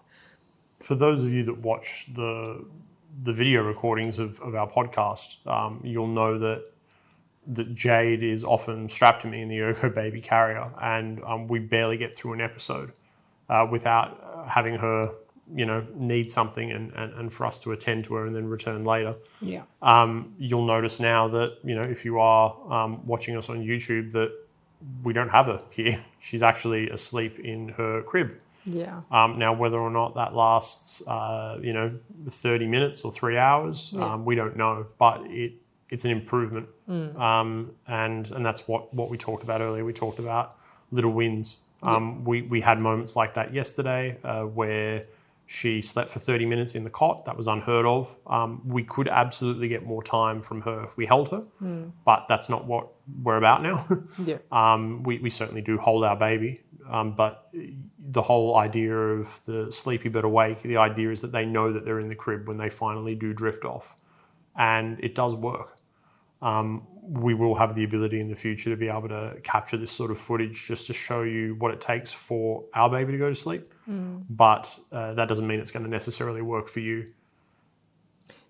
For 0.88 0.94
those 0.94 1.22
of 1.24 1.30
you 1.36 1.42
that 1.44 1.58
watch 1.58 2.06
the 2.14 2.64
the 3.22 3.32
video 3.32 3.62
recordings 3.62 4.18
of, 4.18 4.40
of 4.40 4.54
our 4.54 4.68
podcast, 4.68 5.28
um, 5.46 5.80
you'll 5.84 6.14
know 6.20 6.38
that 6.38 6.60
that 7.46 7.72
Jade 7.74 8.22
is 8.22 8.42
often 8.44 8.88
strapped 8.88 9.22
to 9.22 9.28
me 9.28 9.40
in 9.42 9.48
the 9.48 9.60
Ergo 9.60 9.88
Baby 9.88 10.20
carrier, 10.20 10.70
and 10.82 11.22
um, 11.24 11.46
we 11.46 11.58
barely 11.60 11.96
get 11.96 12.14
through 12.14 12.32
an 12.32 12.40
episode 12.40 12.92
uh, 13.48 13.66
without 13.70 14.46
having 14.48 14.74
her, 14.74 15.12
you 15.54 15.64
know, 15.66 15.86
need 15.94 16.30
something 16.30 16.70
and, 16.72 16.92
and, 16.94 17.12
and 17.14 17.32
for 17.32 17.46
us 17.46 17.62
to 17.62 17.72
attend 17.72 18.04
to 18.04 18.14
her 18.14 18.26
and 18.26 18.34
then 18.34 18.46
return 18.48 18.84
later. 18.84 19.14
Yeah. 19.40 19.62
Um, 19.82 20.34
you'll 20.38 20.66
notice 20.66 20.98
now 21.00 21.28
that 21.28 21.58
you 21.64 21.74
know 21.74 21.82
if 21.82 22.04
you 22.04 22.18
are 22.18 22.54
um, 22.72 23.06
watching 23.06 23.36
us 23.36 23.48
on 23.48 23.58
YouTube 23.64 24.12
that 24.12 24.32
we 25.02 25.12
don't 25.12 25.30
have 25.30 25.46
her 25.46 25.62
here. 25.70 26.04
She's 26.20 26.42
actually 26.42 26.90
asleep 26.90 27.38
in 27.38 27.68
her 27.70 28.02
crib. 28.02 28.32
Yeah. 28.64 29.02
Um, 29.12 29.38
now, 29.38 29.52
whether 29.54 29.78
or 29.78 29.90
not 29.90 30.16
that 30.16 30.34
lasts, 30.34 31.06
uh, 31.06 31.58
you 31.62 31.72
know, 31.72 31.92
30 32.28 32.66
minutes 32.66 33.04
or 33.04 33.12
three 33.12 33.38
hours, 33.38 33.92
Yeah. 33.96 34.04
um, 34.14 34.24
we 34.24 34.34
don't 34.34 34.56
know. 34.56 34.86
But 34.98 35.22
it 35.26 35.52
it's 35.88 36.04
an 36.04 36.10
improvement, 36.10 36.66
um, 36.88 37.70
and 37.86 38.28
and 38.32 38.44
that's 38.44 38.66
what 38.66 38.92
what 38.92 39.08
we 39.08 39.16
talked 39.16 39.44
about 39.44 39.60
earlier. 39.60 39.84
We 39.84 39.92
talked 39.92 40.18
about 40.18 40.56
little 40.90 41.12
wins. 41.12 41.60
Um, 41.82 42.24
We 42.24 42.42
we 42.42 42.60
had 42.60 42.80
moments 42.80 43.14
like 43.14 43.34
that 43.34 43.54
yesterday 43.54 44.18
uh, 44.24 44.42
where 44.42 45.04
she 45.46 45.80
slept 45.80 46.10
for 46.10 46.18
30 46.18 46.44
minutes 46.46 46.74
in 46.74 46.82
the 46.82 46.90
cot. 46.90 47.24
That 47.24 47.36
was 47.36 47.46
unheard 47.46 47.86
of. 47.86 48.14
Um, 48.26 48.62
we 48.66 48.82
could 48.82 49.06
absolutely 49.08 49.68
get 49.68 49.86
more 49.86 50.02
time 50.02 50.42
from 50.42 50.60
her 50.62 50.82
if 50.84 50.96
we 50.96 51.06
held 51.06 51.30
her, 51.30 51.44
but 52.04 52.26
that's 52.28 52.48
not 52.48 52.66
what 52.66 52.88
we're 53.22 53.36
about 53.36 53.62
now. 53.62 53.86
Yeah. 54.24 54.38
Um, 54.50 55.02
we, 55.04 55.18
we 55.18 55.30
certainly 55.30 55.62
do 55.62 55.78
hold 55.78 56.02
our 56.04 56.16
baby, 56.16 56.62
um, 56.90 57.14
but 57.14 57.48
the 57.98 58.22
whole 58.22 58.56
idea 58.56 58.96
of 58.96 59.44
the 59.44 59.70
sleepy 59.70 60.08
but 60.08 60.24
awake, 60.24 60.62
the 60.62 60.78
idea 60.78 61.10
is 61.10 61.20
that 61.20 61.32
they 61.32 61.44
know 61.44 61.72
that 61.72 61.84
they're 61.84 62.00
in 62.00 62.08
the 62.08 62.14
crib 62.14 62.48
when 62.48 62.56
they 62.56 62.68
finally 62.68 63.14
do 63.14 63.32
drift 63.32 63.64
off. 63.64 63.94
And 64.56 64.98
it 65.00 65.14
does 65.14 65.36
work. 65.36 65.76
Um, 66.42 66.86
we 67.08 67.34
will 67.34 67.54
have 67.54 67.74
the 67.74 67.84
ability 67.84 68.20
in 68.20 68.26
the 68.26 68.34
future 68.34 68.70
to 68.70 68.76
be 68.76 68.88
able 68.88 69.08
to 69.08 69.36
capture 69.42 69.76
this 69.76 69.92
sort 69.92 70.10
of 70.10 70.18
footage 70.18 70.66
just 70.66 70.86
to 70.88 70.92
show 70.92 71.22
you 71.22 71.54
what 71.58 71.70
it 71.72 71.80
takes 71.80 72.10
for 72.10 72.64
our 72.74 72.90
baby 72.90 73.12
to 73.12 73.18
go 73.18 73.28
to 73.28 73.34
sleep. 73.34 73.72
But 74.28 74.78
uh, 74.90 75.14
that 75.14 75.28
doesn't 75.28 75.46
mean 75.46 75.60
it's 75.60 75.70
going 75.70 75.84
to 75.84 75.90
necessarily 75.90 76.42
work 76.42 76.68
for 76.68 76.80
you. 76.80 77.12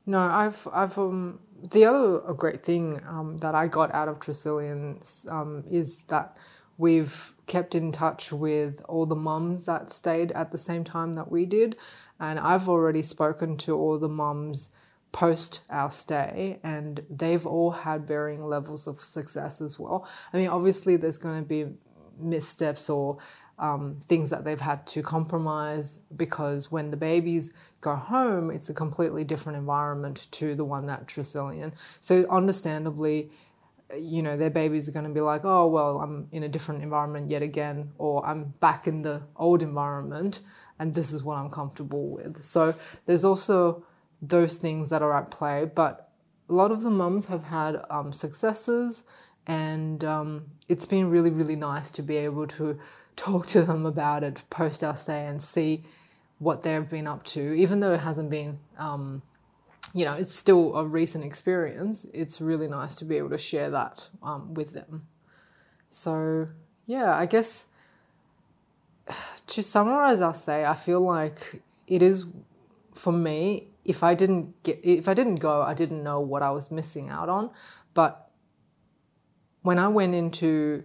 No, 0.06 0.20
I've, 0.20 0.66
I've, 0.72 0.96
um, 0.96 1.40
the 1.70 1.84
other 1.84 2.18
great 2.32 2.62
thing 2.62 3.02
um, 3.08 3.38
that 3.38 3.54
I 3.54 3.66
got 3.66 3.92
out 3.92 4.08
of 4.08 4.20
Tresillian 4.20 5.30
um, 5.30 5.64
is 5.70 6.04
that 6.04 6.38
we've 6.78 7.34
kept 7.46 7.74
in 7.74 7.92
touch 7.92 8.32
with 8.32 8.80
all 8.88 9.06
the 9.06 9.16
mums 9.16 9.66
that 9.66 9.90
stayed 9.90 10.32
at 10.32 10.52
the 10.52 10.58
same 10.58 10.84
time 10.84 11.14
that 11.16 11.30
we 11.30 11.44
did. 11.44 11.76
And 12.20 12.38
I've 12.38 12.68
already 12.68 13.02
spoken 13.02 13.56
to 13.58 13.76
all 13.76 13.98
the 13.98 14.08
mums 14.08 14.70
post 15.16 15.60
our 15.70 15.90
stay, 15.90 16.60
and 16.62 17.02
they've 17.08 17.46
all 17.46 17.70
had 17.70 18.06
varying 18.06 18.44
levels 18.44 18.86
of 18.86 19.00
success 19.00 19.62
as 19.62 19.78
well. 19.78 20.06
I 20.30 20.36
mean, 20.36 20.48
obviously, 20.48 20.96
there's 20.96 21.16
going 21.16 21.42
to 21.42 21.48
be 21.48 21.64
missteps 22.18 22.90
or 22.90 23.16
um, 23.58 23.98
things 24.04 24.28
that 24.28 24.44
they've 24.44 24.60
had 24.60 24.86
to 24.88 25.00
compromise 25.00 26.00
because 26.18 26.70
when 26.70 26.90
the 26.90 26.98
babies 26.98 27.50
go 27.80 27.94
home, 27.94 28.50
it's 28.50 28.68
a 28.68 28.74
completely 28.74 29.24
different 29.24 29.56
environment 29.56 30.28
to 30.32 30.54
the 30.54 30.66
one 30.66 30.90
at 30.90 31.06
Tresillian. 31.06 31.72
So, 32.00 32.26
understandably, 32.28 33.30
you 33.98 34.20
know 34.20 34.36
their 34.36 34.50
babies 34.50 34.86
are 34.86 34.92
going 34.92 35.06
to 35.06 35.14
be 35.14 35.20
like 35.20 35.44
oh 35.44 35.68
well 35.68 36.00
i'm 36.00 36.26
in 36.32 36.42
a 36.42 36.48
different 36.48 36.82
environment 36.82 37.30
yet 37.30 37.40
again 37.40 37.92
or 37.98 38.26
i'm 38.26 38.52
back 38.58 38.88
in 38.88 39.02
the 39.02 39.22
old 39.36 39.62
environment 39.62 40.40
and 40.80 40.92
this 40.92 41.12
is 41.12 41.22
what 41.22 41.38
i'm 41.38 41.48
comfortable 41.48 42.08
with 42.10 42.42
so 42.42 42.74
there's 43.04 43.24
also 43.24 43.85
those 44.20 44.56
things 44.56 44.90
that 44.90 45.02
are 45.02 45.16
at 45.16 45.30
play 45.30 45.70
but 45.74 46.10
a 46.48 46.52
lot 46.52 46.70
of 46.70 46.82
the 46.82 46.90
mums 46.90 47.26
have 47.26 47.44
had 47.44 47.82
um, 47.90 48.12
successes 48.12 49.04
and 49.46 50.04
um, 50.04 50.44
it's 50.68 50.86
been 50.86 51.10
really 51.10 51.30
really 51.30 51.56
nice 51.56 51.90
to 51.90 52.02
be 52.02 52.16
able 52.16 52.46
to 52.46 52.78
talk 53.16 53.46
to 53.46 53.62
them 53.62 53.86
about 53.86 54.22
it 54.22 54.42
post 54.50 54.82
our 54.84 54.96
stay 54.96 55.26
and 55.26 55.40
see 55.40 55.82
what 56.38 56.62
they've 56.62 56.90
been 56.90 57.06
up 57.06 57.22
to 57.22 57.54
even 57.54 57.80
though 57.80 57.92
it 57.92 58.00
hasn't 58.00 58.30
been 58.30 58.58
um, 58.78 59.22
you 59.96 60.04
know, 60.04 60.12
it's 60.12 60.34
still 60.34 60.76
a 60.76 60.84
recent 60.84 61.24
experience. 61.24 62.06
It's 62.12 62.38
really 62.38 62.68
nice 62.68 62.96
to 62.96 63.06
be 63.06 63.16
able 63.16 63.30
to 63.30 63.38
share 63.38 63.70
that 63.70 64.10
um, 64.22 64.52
with 64.52 64.74
them. 64.74 65.06
So, 65.88 66.48
yeah, 66.86 67.16
I 67.16 67.24
guess 67.24 67.64
to 69.46 69.62
summarize 69.62 70.20
our 70.20 70.34
say, 70.34 70.66
I 70.66 70.74
feel 70.74 71.00
like 71.00 71.62
it 71.86 72.02
is 72.02 72.26
for 72.92 73.12
me. 73.12 73.68
If 73.88 74.02
I 74.02 74.14
didn't 74.14 74.62
get, 74.62 74.80
if 74.82 75.08
I 75.08 75.14
didn't 75.14 75.36
go, 75.36 75.62
I 75.62 75.74
didn't 75.74 76.02
know 76.02 76.20
what 76.20 76.42
I 76.42 76.50
was 76.50 76.70
missing 76.70 77.08
out 77.08 77.28
on. 77.28 77.50
But 77.94 78.30
when 79.62 79.78
I 79.78 79.88
went 79.88 80.14
into 80.14 80.84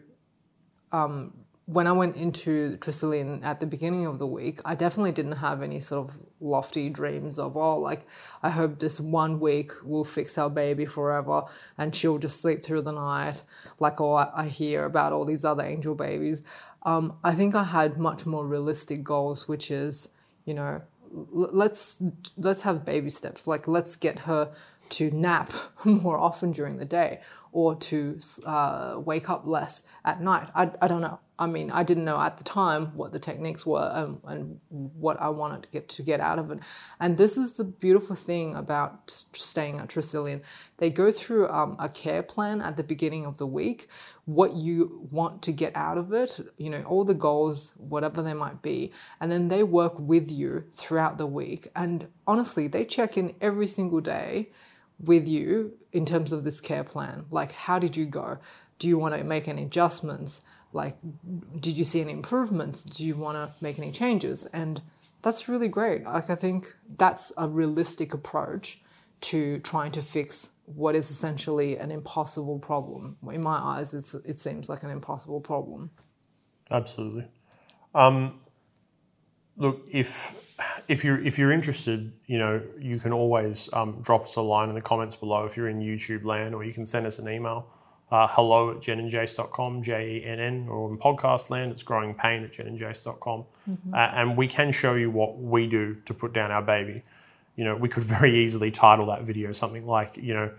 um, 0.91 1.33
when 1.71 1.87
I 1.87 1.93
went 1.93 2.17
into 2.17 2.77
Tresillian 2.77 3.45
at 3.45 3.61
the 3.61 3.65
beginning 3.65 4.05
of 4.05 4.19
the 4.19 4.27
week, 4.27 4.59
I 4.65 4.75
definitely 4.75 5.13
didn't 5.13 5.37
have 5.37 5.61
any 5.61 5.79
sort 5.79 6.09
of 6.09 6.19
lofty 6.41 6.89
dreams 6.89 7.39
of, 7.39 7.55
oh, 7.55 7.77
like, 7.79 8.05
I 8.43 8.49
hope 8.49 8.79
this 8.79 8.99
one 8.99 9.39
week 9.39 9.71
will 9.83 10.03
fix 10.03 10.37
our 10.37 10.49
baby 10.49 10.85
forever 10.85 11.43
and 11.77 11.95
she'll 11.95 12.17
just 12.17 12.41
sleep 12.41 12.63
through 12.63 12.81
the 12.81 12.91
night, 12.91 13.43
like 13.79 14.01
all 14.01 14.17
I 14.17 14.47
hear 14.47 14.83
about 14.83 15.13
all 15.13 15.23
these 15.23 15.45
other 15.45 15.63
angel 15.63 15.95
babies. 15.95 16.41
Um, 16.83 17.17
I 17.23 17.33
think 17.35 17.55
I 17.55 17.63
had 17.63 17.97
much 17.97 18.25
more 18.25 18.45
realistic 18.45 19.03
goals, 19.03 19.47
which 19.47 19.71
is, 19.71 20.09
you 20.45 20.53
know, 20.53 20.81
let's 21.11 22.01
let's 22.37 22.61
have 22.63 22.85
baby 22.85 23.09
steps. 23.09 23.47
Like, 23.47 23.67
let's 23.67 23.95
get 23.95 24.19
her 24.19 24.51
to 24.89 25.09
nap 25.11 25.51
more 25.85 26.17
often 26.17 26.51
during 26.51 26.77
the 26.77 26.85
day 26.85 27.21
or 27.51 27.75
to 27.75 28.19
uh, 28.45 28.95
wake 29.03 29.29
up 29.29 29.43
less 29.45 29.83
at 30.05 30.21
night. 30.21 30.49
I, 30.53 30.71
I 30.81 30.87
don't 30.87 31.01
know. 31.01 31.19
I 31.41 31.47
mean, 31.47 31.71
I 31.71 31.81
didn't 31.81 32.05
know 32.05 32.21
at 32.21 32.37
the 32.37 32.43
time 32.43 32.95
what 32.95 33.11
the 33.11 33.17
techniques 33.17 33.65
were 33.65 33.89
um, 33.91 34.21
and 34.25 34.59
what 34.69 35.19
I 35.19 35.29
wanted 35.29 35.63
to 35.63 35.69
get 35.69 35.89
to 35.89 36.03
get 36.03 36.19
out 36.19 36.37
of 36.37 36.51
it. 36.51 36.59
And 36.99 37.17
this 37.17 37.35
is 37.35 37.53
the 37.53 37.63
beautiful 37.63 38.15
thing 38.15 38.53
about 38.53 39.09
staying 39.33 39.79
at 39.79 39.89
Tresillian. 39.89 40.43
They 40.77 40.91
go 40.91 41.11
through 41.11 41.49
um, 41.49 41.77
a 41.79 41.89
care 41.89 42.21
plan 42.21 42.61
at 42.61 42.77
the 42.77 42.83
beginning 42.83 43.25
of 43.25 43.39
the 43.39 43.47
week, 43.47 43.87
what 44.25 44.53
you 44.53 45.07
want 45.09 45.41
to 45.41 45.51
get 45.51 45.75
out 45.75 45.97
of 45.97 46.13
it, 46.13 46.39
you 46.57 46.69
know, 46.69 46.83
all 46.83 47.03
the 47.03 47.15
goals, 47.15 47.73
whatever 47.77 48.21
they 48.21 48.35
might 48.35 48.61
be, 48.61 48.91
and 49.19 49.31
then 49.31 49.47
they 49.47 49.63
work 49.63 49.97
with 49.97 50.31
you 50.31 50.63
throughout 50.71 51.17
the 51.17 51.25
week. 51.25 51.67
And 51.75 52.07
honestly, 52.27 52.67
they 52.67 52.85
check 52.85 53.17
in 53.17 53.33
every 53.41 53.67
single 53.67 53.99
day 53.99 54.51
with 54.99 55.27
you 55.27 55.73
in 55.91 56.05
terms 56.05 56.31
of 56.31 56.43
this 56.43 56.61
care 56.61 56.83
plan. 56.83 57.25
Like, 57.31 57.51
how 57.51 57.79
did 57.79 57.97
you 57.97 58.05
go? 58.05 58.37
Do 58.77 58.87
you 58.87 58.99
want 58.99 59.15
to 59.15 59.23
make 59.23 59.47
any 59.47 59.63
adjustments? 59.63 60.41
Like 60.73 60.97
did 61.59 61.77
you 61.77 61.83
see 61.83 62.01
any 62.01 62.11
improvements? 62.11 62.83
Do 62.83 63.05
you 63.05 63.15
want 63.15 63.37
to 63.37 63.63
make 63.63 63.77
any 63.77 63.91
changes? 63.91 64.45
And 64.47 64.81
that's 65.21 65.47
really 65.47 65.67
great. 65.67 66.03
Like 66.03 66.29
i 66.29 66.35
think 66.35 66.73
that's 66.97 67.31
a 67.37 67.47
realistic 67.47 68.13
approach 68.13 68.81
to 69.21 69.59
trying 69.59 69.91
to 69.91 70.01
fix 70.01 70.51
what 70.65 70.95
is 70.95 71.11
essentially 71.11 71.77
an 71.77 71.91
impossible 71.91 72.59
problem. 72.59 73.17
In 73.31 73.41
my 73.41 73.57
eyes 73.57 73.93
it 73.93 74.39
seems 74.39 74.69
like 74.69 74.83
an 74.83 74.89
impossible 74.89 75.41
problem. 75.41 75.91
Absolutely. 76.69 77.27
Um, 77.93 78.39
look 79.57 79.85
if 79.91 80.33
if 80.87 81.03
you're 81.03 81.19
if 81.21 81.37
you're 81.37 81.51
interested 81.51 82.11
you 82.25 82.37
know 82.37 82.61
you 82.79 82.99
can 82.99 83.13
always 83.13 83.69
um, 83.73 84.01
drop 84.01 84.23
us 84.23 84.35
a 84.35 84.41
line 84.41 84.69
in 84.69 84.75
the 84.75 84.81
comments 84.81 85.15
below 85.15 85.45
if 85.45 85.57
you're 85.57 85.67
in 85.67 85.79
youtube 85.79 86.23
land 86.23 86.55
or 86.55 86.63
you 86.63 86.73
can 86.73 86.85
send 86.85 87.05
us 87.05 87.19
an 87.19 87.29
email 87.29 87.67
uh, 88.11 88.27
hello 88.27 88.71
at 88.71 88.77
jennandjace.com, 88.77 89.83
J 89.83 90.17
E 90.17 90.25
N 90.25 90.39
N, 90.39 90.67
or 90.69 90.89
in 90.91 90.97
podcast 90.97 91.49
land, 91.49 91.71
it's 91.71 91.83
growing 91.83 92.13
pain 92.13 92.43
at 92.43 92.51
jennandjace.com. 92.51 93.45
Mm-hmm. 93.69 93.93
Uh, 93.93 93.97
and 93.97 94.37
we 94.37 94.47
can 94.47 94.71
show 94.71 94.95
you 94.95 95.09
what 95.09 95.37
we 95.39 95.67
do 95.67 95.95
to 96.05 96.13
put 96.13 96.33
down 96.33 96.51
our 96.51 96.61
baby. 96.61 97.03
You 97.55 97.63
know, 97.63 97.75
we 97.75 97.87
could 97.87 98.03
very 98.03 98.43
easily 98.43 98.69
title 98.71 99.05
that 99.07 99.23
video 99.23 99.51
something 99.53 99.87
like, 99.87 100.17
you 100.17 100.33
know, 100.33 100.51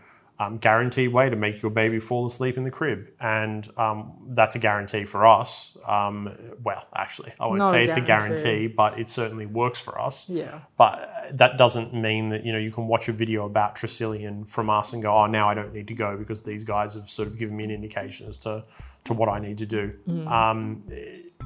um, 0.42 0.58
guaranteed 0.58 1.12
way 1.12 1.30
to 1.30 1.36
make 1.36 1.62
your 1.62 1.70
baby 1.70 2.00
fall 2.00 2.26
asleep 2.26 2.56
in 2.56 2.64
the 2.64 2.70
crib. 2.70 3.08
And 3.20 3.68
um, 3.76 4.12
that's 4.30 4.54
a 4.54 4.58
guarantee 4.58 5.04
for 5.04 5.26
us. 5.26 5.76
Um, 5.86 6.36
well, 6.62 6.86
actually, 6.94 7.32
I 7.38 7.46
won't 7.46 7.58
Not 7.58 7.70
say 7.70 7.84
a 7.84 7.88
it's 7.88 7.96
a 7.96 8.00
guarantee, 8.00 8.66
but 8.66 8.98
it 8.98 9.08
certainly 9.08 9.46
works 9.46 9.78
for 9.78 10.00
us. 10.00 10.28
Yeah. 10.28 10.60
But 10.76 11.28
that 11.32 11.58
doesn't 11.58 11.94
mean 11.94 12.30
that, 12.30 12.44
you 12.44 12.52
know, 12.52 12.58
you 12.58 12.70
can 12.70 12.86
watch 12.86 13.08
a 13.08 13.12
video 13.12 13.46
about 13.46 13.76
Tresillian 13.76 14.46
from 14.48 14.70
us 14.70 14.92
and 14.92 15.02
go, 15.02 15.14
oh, 15.14 15.26
now 15.26 15.48
I 15.48 15.54
don't 15.54 15.72
need 15.72 15.88
to 15.88 15.94
go 15.94 16.16
because 16.16 16.42
these 16.42 16.64
guys 16.64 16.94
have 16.94 17.08
sort 17.08 17.28
of 17.28 17.38
given 17.38 17.56
me 17.56 17.64
an 17.64 17.70
indication 17.70 18.28
as 18.28 18.38
to, 18.38 18.64
to 19.04 19.12
what 19.12 19.28
I 19.28 19.38
need 19.38 19.58
to 19.58 19.66
do. 19.66 19.92
Mm. 20.08 20.82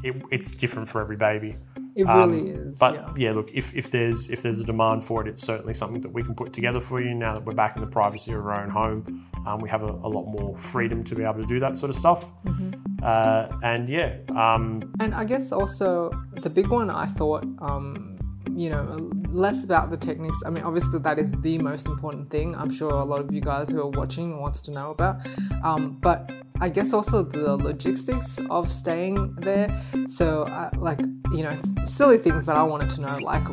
It, 0.02 0.22
it's 0.30 0.54
different 0.54 0.88
for 0.88 1.00
every 1.00 1.16
baby. 1.16 1.56
It 1.96 2.04
really 2.04 2.52
um, 2.52 2.68
is. 2.68 2.78
But 2.78 2.94
yeah. 2.94 3.12
yeah. 3.16 3.32
look, 3.32 3.50
if, 3.54 3.74
if 3.74 3.90
there's 3.90 4.28
if 4.28 4.42
there's 4.42 4.60
a 4.60 4.64
demand 4.64 5.02
for 5.02 5.22
it, 5.22 5.28
it's 5.28 5.42
certainly 5.42 5.72
something 5.72 6.02
that 6.02 6.12
we 6.12 6.22
can 6.22 6.34
put 6.34 6.52
together 6.52 6.80
for 6.80 7.02
you. 7.02 7.14
Now 7.14 7.32
that 7.32 7.44
we're 7.44 7.54
back 7.54 7.74
in 7.74 7.80
the 7.80 7.88
privacy 7.88 8.32
of 8.32 8.46
our 8.46 8.60
own 8.60 8.68
home, 8.68 9.26
um, 9.46 9.60
we 9.60 9.70
have 9.70 9.82
a, 9.82 9.86
a, 9.86 10.10
lot 10.10 10.26
more 10.26 10.54
freedom 10.58 11.02
to 11.04 11.14
be 11.14 11.22
able 11.22 11.40
to 11.40 11.46
do 11.46 11.58
that 11.60 11.76
sort 11.78 11.88
of 11.88 11.96
stuff. 11.96 12.28
Mm-hmm. 12.44 12.70
Uh, 13.02 13.48
and 13.62 13.88
yeah. 13.88 14.18
Um, 14.34 14.92
and 15.00 15.14
I 15.14 15.24
guess 15.24 15.52
also 15.52 16.10
the 16.34 16.50
big 16.50 16.68
one 16.68 16.90
I 16.90 17.06
thought, 17.06 17.46
um, 17.60 18.18
you 18.54 18.68
know, 18.68 18.98
less 19.28 19.64
about 19.64 19.88
the 19.88 19.96
techniques. 19.96 20.42
I 20.44 20.50
mean, 20.50 20.64
obviously 20.64 20.98
that 20.98 21.18
is 21.18 21.32
the 21.32 21.58
most 21.60 21.86
important 21.86 22.28
thing. 22.28 22.54
I'm 22.56 22.70
sure 22.70 22.90
a 22.90 23.04
lot 23.04 23.20
of 23.20 23.32
you 23.32 23.40
guys 23.40 23.70
who 23.70 23.80
are 23.80 23.88
watching 23.88 24.38
wants 24.38 24.60
to 24.62 24.70
know 24.72 24.90
about. 24.90 25.26
Um, 25.62 25.98
but 26.02 26.30
I 26.60 26.68
guess 26.68 26.92
also 26.92 27.22
the 27.22 27.56
logistics 27.56 28.38
of 28.50 28.72
staying 28.72 29.34
there. 29.36 29.68
So, 30.06 30.44
like, 30.78 31.00
you 31.32 31.42
know, 31.42 31.56
silly 31.84 32.18
things 32.18 32.46
that 32.46 32.56
I 32.56 32.62
wanted 32.62 32.90
to 32.90 33.00
know, 33.02 33.18
like, 33.18 33.46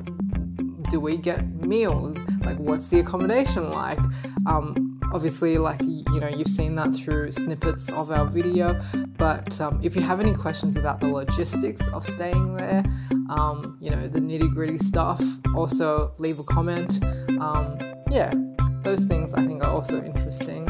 do 0.90 1.00
we 1.00 1.18
get 1.18 1.66
meals? 1.66 2.24
Like, 2.42 2.58
what's 2.58 2.88
the 2.88 3.00
accommodation 3.00 3.70
like? 3.72 4.00
Um, 4.46 5.00
obviously, 5.14 5.58
like, 5.58 5.82
you 5.82 6.20
know, 6.20 6.28
you've 6.28 6.48
seen 6.48 6.76
that 6.76 6.94
through 6.94 7.32
snippets 7.32 7.90
of 7.90 8.12
our 8.12 8.26
video. 8.26 8.82
But 9.18 9.60
um, 9.62 9.80
if 9.84 9.96
you 9.96 10.02
have 10.02 10.20
any 10.20 10.34
questions 10.34 10.76
about 10.76 11.00
the 11.00 11.08
logistics 11.08 11.88
of 11.90 12.08
staying 12.08 12.56
there, 12.56 12.84
um, 13.30 13.78
you 13.80 13.90
know, 13.90 14.08
the 14.08 14.20
nitty 14.20 14.54
gritty 14.54 14.78
stuff, 14.78 15.22
also 15.56 16.14
leave 16.20 16.40
a 16.40 16.44
comment. 16.44 17.04
Um, 17.40 17.78
yeah, 18.12 18.32
those 18.82 19.06
things 19.06 19.34
I 19.34 19.44
think 19.44 19.64
are 19.64 19.72
also 19.72 20.04
interesting. 20.04 20.68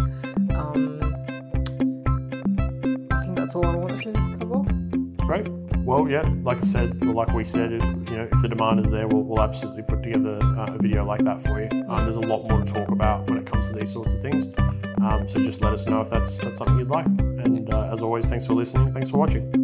That's 3.54 3.66
all 3.66 3.72
I 3.72 3.76
wanted 3.76 4.02
to 4.02 4.38
cover. 4.40 5.26
Great. 5.28 5.48
Well, 5.86 6.10
yeah, 6.10 6.24
like 6.44 6.58
I 6.58 6.62
said, 6.62 7.04
or 7.06 7.14
like 7.14 7.34
we 7.34 7.44
said, 7.44 7.72
you 7.72 7.78
know, 7.78 8.28
if 8.32 8.42
the 8.42 8.48
demand 8.50 8.80
is 8.80 8.90
there, 8.90 9.08
we'll, 9.08 9.22
we'll 9.22 9.42
absolutely 9.42 9.84
put 9.84 10.02
together 10.02 10.40
uh, 10.42 10.74
a 10.74 10.78
video 10.82 11.04
like 11.04 11.24
that 11.24 11.42
for 11.42 11.62
you. 11.62 11.68
Um, 11.88 12.04
there's 12.04 12.16
a 12.16 12.22
lot 12.22 12.48
more 12.50 12.64
to 12.64 12.74
talk 12.74 12.90
about 12.90 13.30
when 13.30 13.38
it 13.38 13.46
comes 13.46 13.68
to 13.68 13.76
these 13.76 13.92
sorts 13.92 14.14
of 14.14 14.22
things. 14.22 14.48
Um, 15.02 15.28
so 15.28 15.38
just 15.44 15.62
let 15.62 15.74
us 15.74 15.86
know 15.86 16.02
if 16.02 16.10
that's 16.10 16.38
that's 16.40 16.58
something 16.58 16.80
you'd 16.80 16.90
like. 16.90 17.06
And 17.06 17.72
uh, 17.72 17.92
as 17.92 18.02
always, 18.02 18.28
thanks 18.28 18.46
for 18.46 18.54
listening. 18.54 18.92
Thanks 18.94 19.10
for 19.10 19.18
watching. 19.18 19.63